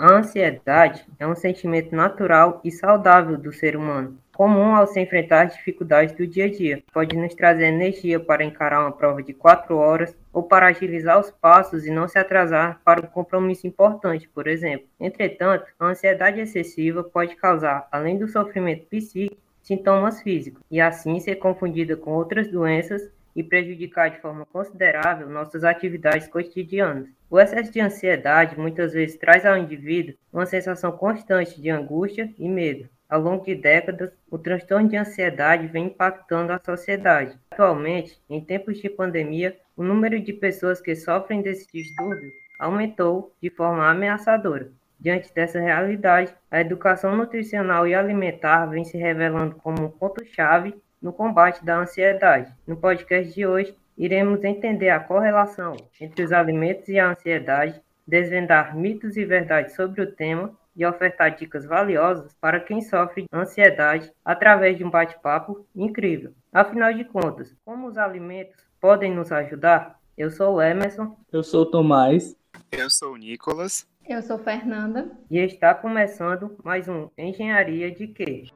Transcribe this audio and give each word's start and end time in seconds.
A 0.00 0.14
ansiedade 0.14 1.04
é 1.18 1.26
um 1.26 1.36
sentimento 1.36 1.94
natural 1.94 2.58
e 2.64 2.72
saudável 2.72 3.36
do 3.36 3.52
ser 3.52 3.76
humano, 3.76 4.16
comum 4.34 4.74
ao 4.74 4.86
se 4.86 4.98
enfrentar 4.98 5.44
dificuldades 5.44 6.14
do 6.16 6.26
dia 6.26 6.46
a 6.46 6.50
dia. 6.50 6.82
Pode 6.90 7.14
nos 7.14 7.34
trazer 7.34 7.66
energia 7.66 8.18
para 8.18 8.42
encarar 8.42 8.80
uma 8.80 8.92
prova 8.92 9.22
de 9.22 9.34
quatro 9.34 9.76
horas 9.76 10.16
ou 10.32 10.42
para 10.42 10.68
agilizar 10.68 11.20
os 11.20 11.30
passos 11.30 11.84
e 11.84 11.90
não 11.90 12.08
se 12.08 12.18
atrasar 12.18 12.80
para 12.82 13.02
um 13.02 13.10
compromisso 13.10 13.66
importante, 13.66 14.26
por 14.26 14.46
exemplo. 14.46 14.86
Entretanto, 14.98 15.66
a 15.78 15.88
ansiedade 15.88 16.40
excessiva 16.40 17.04
pode 17.04 17.36
causar, 17.36 17.86
além 17.92 18.16
do 18.16 18.26
sofrimento 18.26 18.86
psíquico, 18.86 19.36
sintomas 19.60 20.22
físicos 20.22 20.62
e 20.70 20.80
assim 20.80 21.20
ser 21.20 21.36
confundida 21.36 21.94
com 21.94 22.12
outras 22.12 22.50
doenças 22.50 23.10
e 23.40 23.44
prejudicar 23.44 24.10
de 24.10 24.20
forma 24.20 24.46
considerável 24.46 25.28
nossas 25.28 25.64
atividades 25.64 26.28
cotidianas. 26.28 27.08
O 27.28 27.40
excesso 27.40 27.72
de 27.72 27.80
ansiedade 27.80 28.58
muitas 28.58 28.92
vezes 28.92 29.16
traz 29.16 29.44
ao 29.44 29.56
indivíduo 29.56 30.14
uma 30.32 30.46
sensação 30.46 30.92
constante 30.92 31.60
de 31.60 31.70
angústia 31.70 32.32
e 32.38 32.48
medo. 32.48 32.88
Ao 33.08 33.20
longo 33.20 33.44
de 33.44 33.56
décadas, 33.56 34.12
o 34.30 34.38
transtorno 34.38 34.88
de 34.88 34.96
ansiedade 34.96 35.66
vem 35.66 35.86
impactando 35.86 36.52
a 36.52 36.60
sociedade. 36.64 37.36
Atualmente, 37.50 38.20
em 38.28 38.40
tempos 38.40 38.78
de 38.78 38.88
pandemia, 38.88 39.56
o 39.76 39.82
número 39.82 40.20
de 40.20 40.32
pessoas 40.32 40.80
que 40.80 40.94
sofrem 40.94 41.42
desse 41.42 41.66
distúrbio 41.72 42.30
aumentou 42.58 43.34
de 43.42 43.50
forma 43.50 43.88
ameaçadora. 43.90 44.70
Diante 45.00 45.34
dessa 45.34 45.58
realidade, 45.58 46.32
a 46.50 46.60
educação 46.60 47.16
nutricional 47.16 47.88
e 47.88 47.94
alimentar 47.94 48.66
vem 48.66 48.84
se 48.84 48.98
revelando 48.98 49.56
como 49.56 49.86
um 49.86 49.90
ponto-chave 49.90 50.74
no 51.00 51.12
combate 51.12 51.64
da 51.64 51.78
ansiedade. 51.78 52.52
No 52.66 52.76
podcast 52.76 53.34
de 53.34 53.46
hoje, 53.46 53.74
iremos 53.96 54.44
entender 54.44 54.90
a 54.90 55.00
correlação 55.00 55.76
entre 56.00 56.24
os 56.24 56.32
alimentos 56.32 56.88
e 56.88 56.98
a 56.98 57.10
ansiedade, 57.10 57.80
desvendar 58.06 58.76
mitos 58.76 59.16
e 59.16 59.24
verdades 59.24 59.74
sobre 59.74 60.02
o 60.02 60.12
tema 60.12 60.52
e 60.76 60.86
ofertar 60.86 61.36
dicas 61.36 61.64
valiosas 61.64 62.32
para 62.40 62.60
quem 62.60 62.80
sofre 62.80 63.26
ansiedade 63.32 64.12
através 64.24 64.76
de 64.78 64.84
um 64.84 64.90
bate-papo 64.90 65.66
incrível. 65.74 66.32
Afinal 66.52 66.92
de 66.92 67.04
contas, 67.04 67.54
como 67.64 67.88
os 67.88 67.98
alimentos 67.98 68.56
podem 68.80 69.14
nos 69.14 69.30
ajudar? 69.30 69.98
Eu 70.16 70.30
sou 70.30 70.56
o 70.56 70.62
Emerson. 70.62 71.16
Eu 71.32 71.42
sou 71.42 71.62
o 71.62 71.66
Tomás. 71.70 72.36
Eu 72.72 72.90
sou 72.90 73.12
o 73.12 73.16
Nicolas. 73.16 73.86
Eu 74.08 74.22
sou 74.22 74.38
Fernanda. 74.38 75.10
E 75.30 75.38
está 75.38 75.74
começando 75.74 76.56
mais 76.64 76.88
um 76.88 77.08
Engenharia 77.16 77.90
de 77.90 78.08
Queijo. 78.08 78.52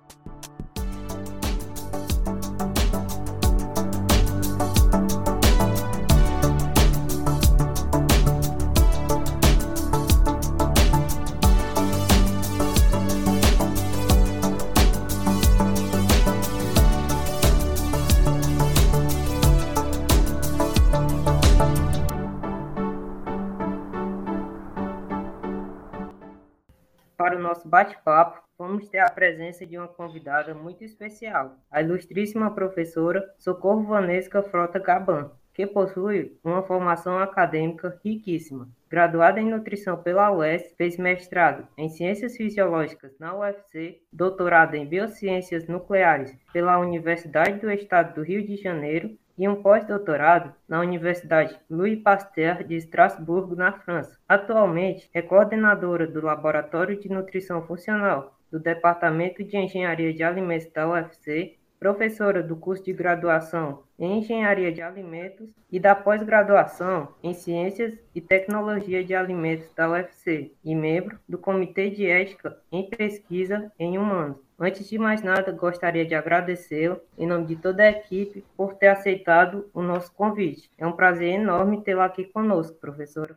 Bate-papo, 27.84 28.42
vamos 28.58 28.88
ter 28.88 28.98
a 28.98 29.10
presença 29.10 29.66
de 29.66 29.76
uma 29.76 29.86
convidada 29.86 30.54
muito 30.54 30.82
especial, 30.82 31.58
a 31.70 31.82
ilustríssima 31.82 32.50
professora 32.54 33.22
Socorro 33.38 33.82
Vanesca 33.82 34.42
Frota 34.42 34.78
Gaban, 34.78 35.30
que 35.52 35.66
possui 35.66 36.38
uma 36.42 36.62
formação 36.62 37.18
acadêmica 37.18 38.00
riquíssima. 38.02 38.68
Graduada 38.88 39.38
em 39.38 39.50
nutrição 39.50 40.02
pela 40.02 40.32
UES, 40.32 40.72
fez 40.78 40.96
mestrado 40.96 41.68
em 41.76 41.90
Ciências 41.90 42.36
Fisiológicas 42.36 43.12
na 43.18 43.36
UFC, 43.36 44.00
doutorado 44.10 44.74
em 44.76 44.86
Biociências 44.86 45.68
Nucleares 45.68 46.34
pela 46.54 46.78
Universidade 46.78 47.60
do 47.60 47.70
Estado 47.70 48.14
do 48.14 48.22
Rio 48.22 48.44
de 48.46 48.56
Janeiro 48.56 49.14
e 49.36 49.48
um 49.48 49.62
pós-doutorado 49.62 50.54
na 50.68 50.80
Universidade 50.80 51.58
Louis 51.68 52.00
Pasteur 52.00 52.64
de 52.64 52.76
Estrasburgo, 52.76 53.56
na 53.56 53.72
França. 53.72 54.18
Atualmente 54.28 55.08
é 55.12 55.20
coordenadora 55.20 56.06
do 56.06 56.24
Laboratório 56.24 56.98
de 56.98 57.08
Nutrição 57.08 57.62
Funcional 57.66 58.36
do 58.50 58.60
Departamento 58.60 59.42
de 59.42 59.56
Engenharia 59.56 60.14
de 60.14 60.22
Alimentos 60.22 60.70
da 60.72 60.88
UFC, 60.88 61.56
professora 61.80 62.42
do 62.42 62.56
curso 62.56 62.84
de 62.84 62.92
graduação 62.92 63.82
em 63.98 64.18
Engenharia 64.18 64.72
de 64.72 64.80
Alimentos 64.80 65.48
e 65.70 65.78
da 65.78 65.94
pós-graduação 65.94 67.08
em 67.22 67.34
Ciências 67.34 67.92
e 68.14 68.20
Tecnologia 68.20 69.04
de 69.04 69.14
Alimentos 69.14 69.68
da 69.74 69.90
UFC 69.90 70.52
e 70.64 70.74
membro 70.74 71.18
do 71.28 71.36
Comitê 71.36 71.90
de 71.90 72.06
Ética 72.06 72.56
em 72.70 72.88
Pesquisa 72.88 73.70
em 73.78 73.98
Humanos. 73.98 74.38
Antes 74.58 74.88
de 74.88 74.96
mais 74.98 75.20
nada, 75.20 75.50
gostaria 75.50 76.06
de 76.06 76.14
agradecê-lo, 76.14 77.00
em 77.18 77.26
nome 77.26 77.46
de 77.46 77.56
toda 77.56 77.82
a 77.82 77.90
equipe, 77.90 78.44
por 78.56 78.74
ter 78.74 78.86
aceitado 78.86 79.68
o 79.74 79.82
nosso 79.82 80.12
convite. 80.12 80.70
É 80.78 80.86
um 80.86 80.92
prazer 80.92 81.34
enorme 81.34 81.82
tê-la 81.82 82.04
aqui 82.04 82.24
conosco, 82.24 82.76
professora. 82.76 83.36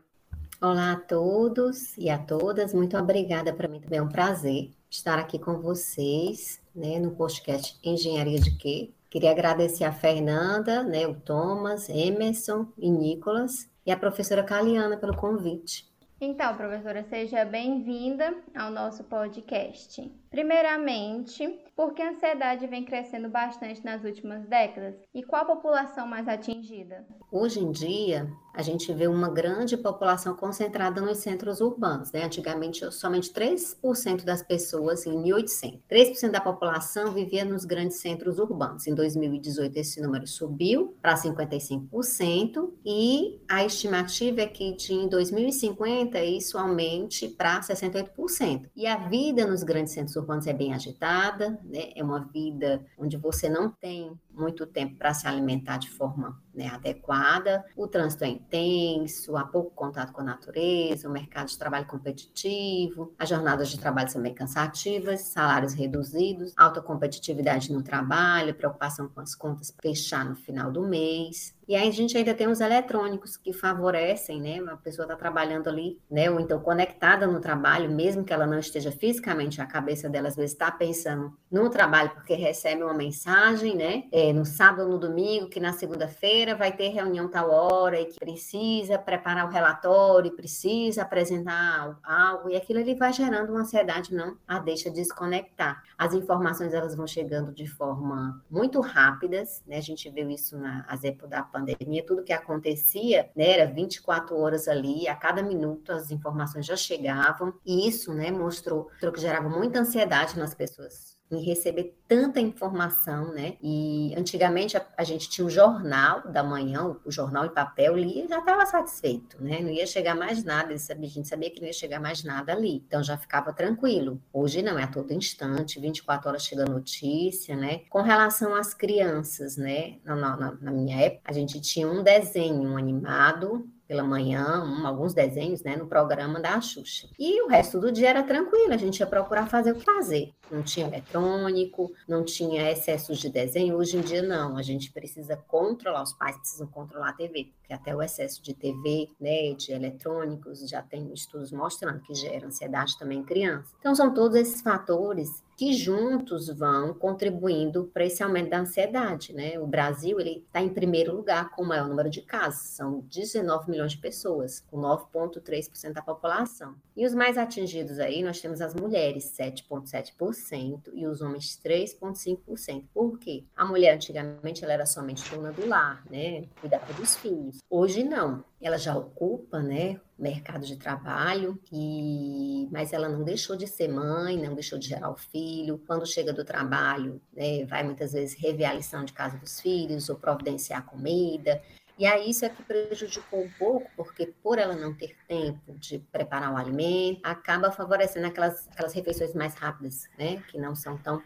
Olá 0.62 0.92
a 0.92 0.96
todos 0.96 1.98
e 1.98 2.08
a 2.10 2.20
todas, 2.20 2.72
muito 2.72 2.96
obrigada. 2.96 3.52
Para 3.52 3.68
mim 3.68 3.80
também 3.80 3.98
é 3.98 4.02
um 4.02 4.10
prazer 4.10 4.70
estar 4.92 5.18
aqui 5.18 5.40
com 5.40 5.60
vocês, 5.60 6.62
né, 6.76 7.00
no 7.00 7.12
podcast 7.12 7.80
Engenharia 7.84 8.40
de 8.40 8.56
Quê? 8.56 8.92
Queria 9.10 9.32
agradecer 9.32 9.86
a 9.86 9.92
Fernanda, 9.92 10.84
né, 10.84 11.08
o 11.08 11.16
Thomas, 11.16 11.90
Emerson 11.90 12.68
e 12.78 12.92
Nicolas, 12.92 13.68
e 13.84 13.92
a 13.92 13.98
professora 13.98 14.44
Caliana 14.44 14.98
pelo 14.98 15.16
convite. 15.16 15.87
Então, 16.20 16.56
professora, 16.56 17.04
seja 17.04 17.46
bem-vinda 17.46 18.36
ao 18.56 18.72
nosso 18.72 19.04
podcast. 19.04 20.12
Primeiramente, 20.32 21.48
porque 21.76 22.02
a 22.02 22.10
ansiedade 22.10 22.66
vem 22.66 22.84
crescendo 22.84 23.30
bastante 23.30 23.86
nas 23.86 24.04
últimas 24.04 24.46
décadas 24.48 24.96
e 25.14 25.24
qual 25.24 25.44
a 25.44 25.46
população 25.46 26.08
mais 26.08 26.28
atingida? 26.28 27.06
Hoje 27.32 27.60
em 27.60 27.72
dia, 27.72 28.28
a 28.54 28.62
gente 28.62 28.92
vê 28.94 29.08
uma 29.08 29.30
grande 29.30 29.78
população 29.78 30.36
concentrada 30.36 31.00
nos 31.00 31.20
centros 31.20 31.62
urbanos. 31.62 32.12
Né? 32.12 32.24
Antigamente, 32.24 32.92
somente 32.92 33.32
3% 33.32 34.24
das 34.26 34.42
pessoas, 34.42 35.06
em 35.06 35.18
1800, 35.18 35.80
3% 35.90 36.32
da 36.32 36.42
população 36.42 37.12
vivia 37.12 37.46
nos 37.46 37.64
grandes 37.64 37.98
centros 37.98 38.40
urbanos. 38.40 38.88
Em 38.88 38.96
2018, 38.96 39.78
esse 39.78 40.02
número 40.02 40.26
subiu 40.28 40.98
para 41.02 41.16
55% 41.16 42.72
e 42.86 43.40
a 43.48 43.64
estimativa 43.64 44.42
é 44.42 44.48
que 44.48 44.76
em 44.90 45.08
2050 45.08 46.07
isso 46.24 46.58
aumente 46.58 47.28
para 47.28 47.60
68%. 47.62 48.70
E 48.76 48.86
a 48.88 48.98
vida 48.98 49.46
nos 49.46 49.64
grandes 49.64 49.94
centros 49.94 50.16
urbanos 50.16 50.48
é 50.48 50.54
bem 50.54 50.74
agitada, 50.74 51.60
né? 51.64 51.92
é 51.96 52.04
uma 52.04 52.20
vida 52.20 52.86
onde 52.98 53.18
você 53.18 53.50
não 53.50 53.70
tem 53.70 54.12
muito 54.38 54.66
tempo 54.66 54.96
para 54.98 55.14
se 55.14 55.28
alimentar 55.28 55.78
de 55.78 55.90
forma 55.90 56.42
né, 56.54 56.68
adequada, 56.70 57.64
o 57.76 57.88
trânsito 57.88 58.24
é 58.24 58.28
intenso, 58.28 59.38
há 59.38 59.44
pouco 59.44 59.70
contato 59.72 60.12
com 60.12 60.22
a 60.22 60.24
natureza, 60.24 61.08
o 61.08 61.12
mercado 61.12 61.48
de 61.48 61.58
trabalho 61.58 61.86
competitivo, 61.86 63.14
as 63.20 63.30
jornadas 63.30 63.70
de 63.70 63.80
trabalho 63.80 64.10
são 64.10 64.22
bem 64.22 64.34
cansativas, 64.34 65.22
salários 65.22 65.74
reduzidos, 65.74 66.54
alta 66.58 66.82
competitividade 66.82 67.72
no 67.72 67.84
trabalho, 67.84 68.56
preocupação 68.56 69.08
com 69.08 69.20
as 69.22 69.36
contas 69.36 69.74
fechar 69.80 70.26
no 70.26 70.36
final 70.36 70.72
do 70.72 70.82
mês. 70.82 71.56
E 71.68 71.76
aí 71.76 71.90
a 71.90 71.92
gente 71.92 72.18
ainda 72.18 72.34
tem 72.34 72.48
os 72.48 72.62
eletrônicos 72.62 73.36
que 73.36 73.52
favorecem, 73.52 74.40
né? 74.40 74.62
Uma 74.62 74.78
pessoa 74.78 75.04
está 75.04 75.18
trabalhando 75.18 75.68
ali, 75.68 76.00
né? 76.10 76.32
Ou 76.32 76.40
então 76.40 76.62
conectada 76.62 77.28
no 77.28 77.42
trabalho, 77.42 77.92
mesmo 77.92 78.24
que 78.24 78.32
ela 78.32 78.48
não 78.48 78.58
esteja 78.58 78.90
fisicamente, 78.90 79.60
a 79.60 79.66
cabeça 79.66 80.08
dela 80.10 80.30
às 80.30 80.36
vezes 80.38 80.54
está 80.54 80.72
pensando 80.72 81.38
no 81.52 81.70
trabalho 81.70 82.12
porque 82.12 82.36
recebe 82.36 82.84
uma 82.84 82.94
mensagem, 82.94 83.76
né? 83.76 84.06
É, 84.14 84.27
no 84.34 84.46
sábado 84.46 84.84
ou 84.84 84.90
no 84.90 85.00
domingo, 85.00 85.50
que 85.50 85.60
na 85.60 85.74
segunda-feira 85.74 86.56
vai 86.56 86.72
ter 86.72 86.90
reunião 86.90 87.28
tal 87.28 87.50
hora 87.50 88.00
e 88.00 88.06
que 88.06 88.20
precisa 88.20 88.98
preparar 88.98 89.46
o 89.46 89.52
relatório, 89.52 90.36
precisa 90.36 91.02
apresentar 91.02 91.98
algo, 92.04 92.50
e 92.50 92.56
aquilo 92.56 92.80
ele 92.80 92.96
vai 92.96 93.12
gerando 93.14 93.52
uma 93.52 93.62
ansiedade, 93.62 94.14
não 94.14 94.38
a 94.48 94.60
deixa 94.60 94.90
desconectar. 94.90 95.84
As 95.98 96.14
informações 96.14 96.74
elas 96.74 96.96
vão 96.96 97.08
chegando 97.08 97.54
de 97.54 97.68
forma 97.68 98.44
muito 98.50 98.80
rápidas, 98.82 99.64
né? 99.68 99.78
A 99.78 99.82
gente 99.82 100.10
viu 100.10 100.30
isso 100.30 100.58
na 100.58 100.86
época 101.04 101.28
da 101.28 101.44
pandemia, 101.44 102.06
tudo 102.06 102.24
que 102.24 102.34
acontecia, 102.34 103.30
né, 103.36 103.52
era 103.52 103.72
24 103.72 104.38
horas 104.38 104.68
ali, 104.68 105.08
a 105.08 105.16
cada 105.16 105.42
minuto 105.42 105.92
as 105.92 106.12
informações 106.12 106.66
já 106.66 106.76
chegavam, 106.76 107.54
e 107.66 107.88
isso, 107.88 108.14
né, 108.14 108.32
mostrou, 108.32 108.90
mostrou 108.92 109.12
que 109.12 109.22
gerava 109.22 109.50
muita 109.50 109.80
ansiedade 109.80 110.38
nas 110.38 110.54
pessoas 110.54 111.17
em 111.30 111.44
receber 111.44 111.96
tanta 112.08 112.40
informação, 112.40 113.34
né? 113.34 113.58
E 113.62 114.14
antigamente 114.18 114.78
a, 114.78 114.86
a 114.98 115.04
gente 115.04 115.30
tinha 115.30 115.46
um 115.46 115.50
jornal 115.50 116.28
da 116.32 116.44
manhã, 116.44 116.86
o, 116.86 117.02
o 117.06 117.12
jornal 117.12 117.46
em 117.46 117.54
papel, 117.54 117.98
lia 117.98 118.26
e 118.26 118.28
já 118.28 118.40
estava 118.40 118.66
satisfeito, 118.66 119.42
né? 119.44 119.60
Não 119.60 119.70
ia 119.70 119.86
chegar 119.86 120.16
mais 120.16 120.44
nada, 120.44 120.74
a 120.74 121.06
gente 121.06 121.28
sabia 121.28 121.50
que 121.50 121.60
não 121.60 121.68
ia 121.68 121.74
chegar 121.74 122.00
mais 122.00 122.24
nada 122.24 122.54
ali, 122.54 122.84
então 122.88 123.04
já 123.04 123.18
ficava 123.18 123.52
tranquilo. 123.52 124.22
Hoje 124.32 124.62
não, 124.62 124.80
é 124.80 124.84
a 124.84 124.88
todo 124.88 125.12
instante, 125.12 125.80
24 125.80 126.30
horas 126.30 126.44
chega 126.44 126.66
notícia, 126.66 127.56
né? 127.56 127.82
Com 127.90 128.02
relação 128.02 128.56
às 128.56 128.74
crianças, 128.74 129.58
né? 129.58 129.98
Na, 130.06 130.16
na, 130.16 130.58
na 130.62 130.72
minha 130.72 131.02
época, 131.02 131.24
a 131.26 131.34
gente 131.34 131.60
tinha 131.60 131.88
um 131.88 132.02
desenho 132.02 132.78
animado 132.78 133.70
pela 133.88 134.04
manhã, 134.04 134.64
um, 134.64 134.86
alguns 134.86 135.14
desenhos, 135.14 135.64
né, 135.64 135.76
no 135.76 135.88
programa 135.88 136.40
da 136.40 136.60
Xuxa. 136.60 137.08
E 137.18 137.42
o 137.42 137.48
resto 137.48 137.80
do 137.80 137.92
dia 137.92 138.10
era 138.10 138.24
tranquilo, 138.24 138.74
a 138.74 138.78
gente 138.78 139.00
ia 139.00 139.08
procurar 139.08 139.48
fazer 139.48 139.72
o 139.72 139.76
que 139.76 139.86
fazer. 139.86 140.34
Não 140.52 140.62
tinha 140.62 140.88
eletrônico, 140.88 141.92
não 142.08 142.24
tinha 142.24 142.72
excessos 142.72 143.18
de 143.18 143.30
desenho. 143.30 143.76
Hoje 143.76 143.98
em 143.98 144.02
dia, 144.02 144.22
não. 144.22 144.58
A 144.58 144.62
gente 144.62 144.92
precisa 144.92 145.36
controlar, 145.48 146.04
os 146.04 146.14
pais 146.14 146.38
precisam 146.38 146.68
controlar 146.68 147.10
a 147.10 147.14
TV, 147.14 147.52
porque 147.60 147.74
até 147.74 147.96
o 147.96 148.02
excesso 148.02 148.42
de 148.42 148.54
TV, 148.54 149.10
né, 149.20 149.54
de 149.54 149.72
eletrônicos, 149.72 150.68
já 150.68 150.82
tem 150.82 151.12
estudos 151.14 151.52
mostrando 151.52 152.02
que 152.02 152.14
gera 152.14 152.48
ansiedade 152.48 152.98
também 152.98 153.20
em 153.20 153.24
criança. 153.24 153.74
Então, 153.80 153.96
são 153.96 154.14
todos 154.14 154.38
esses 154.38 154.62
fatores 154.62 155.44
que 155.58 155.74
juntos 155.74 156.50
vão 156.50 156.94
contribuindo 156.94 157.90
para 157.92 158.06
esse 158.06 158.22
aumento 158.22 158.52
da 158.52 158.60
ansiedade, 158.60 159.34
né? 159.34 159.60
O 159.60 159.66
Brasil 159.66 160.20
ele 160.20 160.44
está 160.46 160.62
em 160.62 160.70
primeiro 160.70 161.16
lugar 161.16 161.50
com 161.50 161.64
o 161.64 161.68
maior 161.68 161.90
número 161.90 162.12
de 162.12 162.22
casos, 162.22 162.70
são 162.70 163.00
19 163.10 163.72
milhões 163.72 163.94
de 163.94 163.98
pessoas, 163.98 164.60
com 164.70 164.80
9,3% 164.80 165.94
da 165.94 166.02
população. 166.04 166.76
E 166.96 167.08
os 167.08 167.16
mais 167.16 167.40
atingidos 167.40 167.98
aí 167.98 168.22
nós 168.22 168.40
temos 168.40 168.62
as 168.62 168.76
mulheres, 168.76 169.36
7,7%, 169.36 170.92
e 170.94 171.08
os 171.08 171.22
homens 171.22 171.60
3,5%. 171.64 172.84
Por 172.94 173.18
quê? 173.18 173.44
A 173.56 173.66
mulher 173.66 173.96
antigamente 173.96 174.64
ela 174.64 174.74
era 174.74 174.86
somente 174.86 175.28
dona 175.32 175.52
do 175.52 175.68
lar, 175.68 176.04
né? 176.08 176.46
Cuidava 176.62 176.94
dos 176.94 177.16
filhos. 177.16 177.58
Hoje 177.68 178.04
não 178.04 178.44
ela 178.62 178.78
já 178.78 178.96
ocupa, 178.96 179.62
né, 179.62 180.00
mercado 180.18 180.66
de 180.66 180.78
trabalho, 180.78 181.60
e 181.72 182.68
mas 182.72 182.92
ela 182.92 183.08
não 183.08 183.24
deixou 183.24 183.56
de 183.56 183.68
ser 183.68 183.88
mãe, 183.88 184.38
não 184.38 184.56
deixou 184.56 184.80
de 184.80 184.88
gerar 184.88 185.12
o 185.12 185.16
filho. 185.16 185.82
Quando 185.86 186.08
chega 186.08 186.34
do 186.34 186.44
trabalho, 186.44 187.22
né, 187.32 187.66
vai 187.66 187.84
muitas 187.84 188.14
vezes 188.14 188.36
rever 188.40 188.70
a 188.70 188.74
lição 188.74 189.06
de 189.06 189.14
casa 189.14 189.38
dos 189.38 189.62
filhos 189.62 190.10
ou 190.10 190.16
providenciar 190.16 190.84
comida. 190.86 191.62
E 192.00 192.06
aí 192.06 192.30
isso 192.30 192.46
é 192.46 192.50
que 192.50 192.62
prejudicou 192.64 193.44
um 193.44 193.50
pouco, 193.58 193.90
porque 193.96 194.34
por 194.44 194.60
ela 194.60 194.76
não 194.76 194.94
ter 194.94 195.16
tempo 195.28 195.74
de 195.78 196.00
preparar 196.12 196.54
o 196.54 196.58
alimento, 196.58 197.22
acaba 197.24 197.72
favorecendo 197.72 198.28
aquelas, 198.28 198.68
aquelas 198.70 198.94
refeições 198.94 199.34
mais 199.34 199.56
rápidas, 199.56 200.08
né, 200.18 200.44
que 200.48 200.58
não 200.58 200.76
são 200.76 200.98
tão 200.98 201.22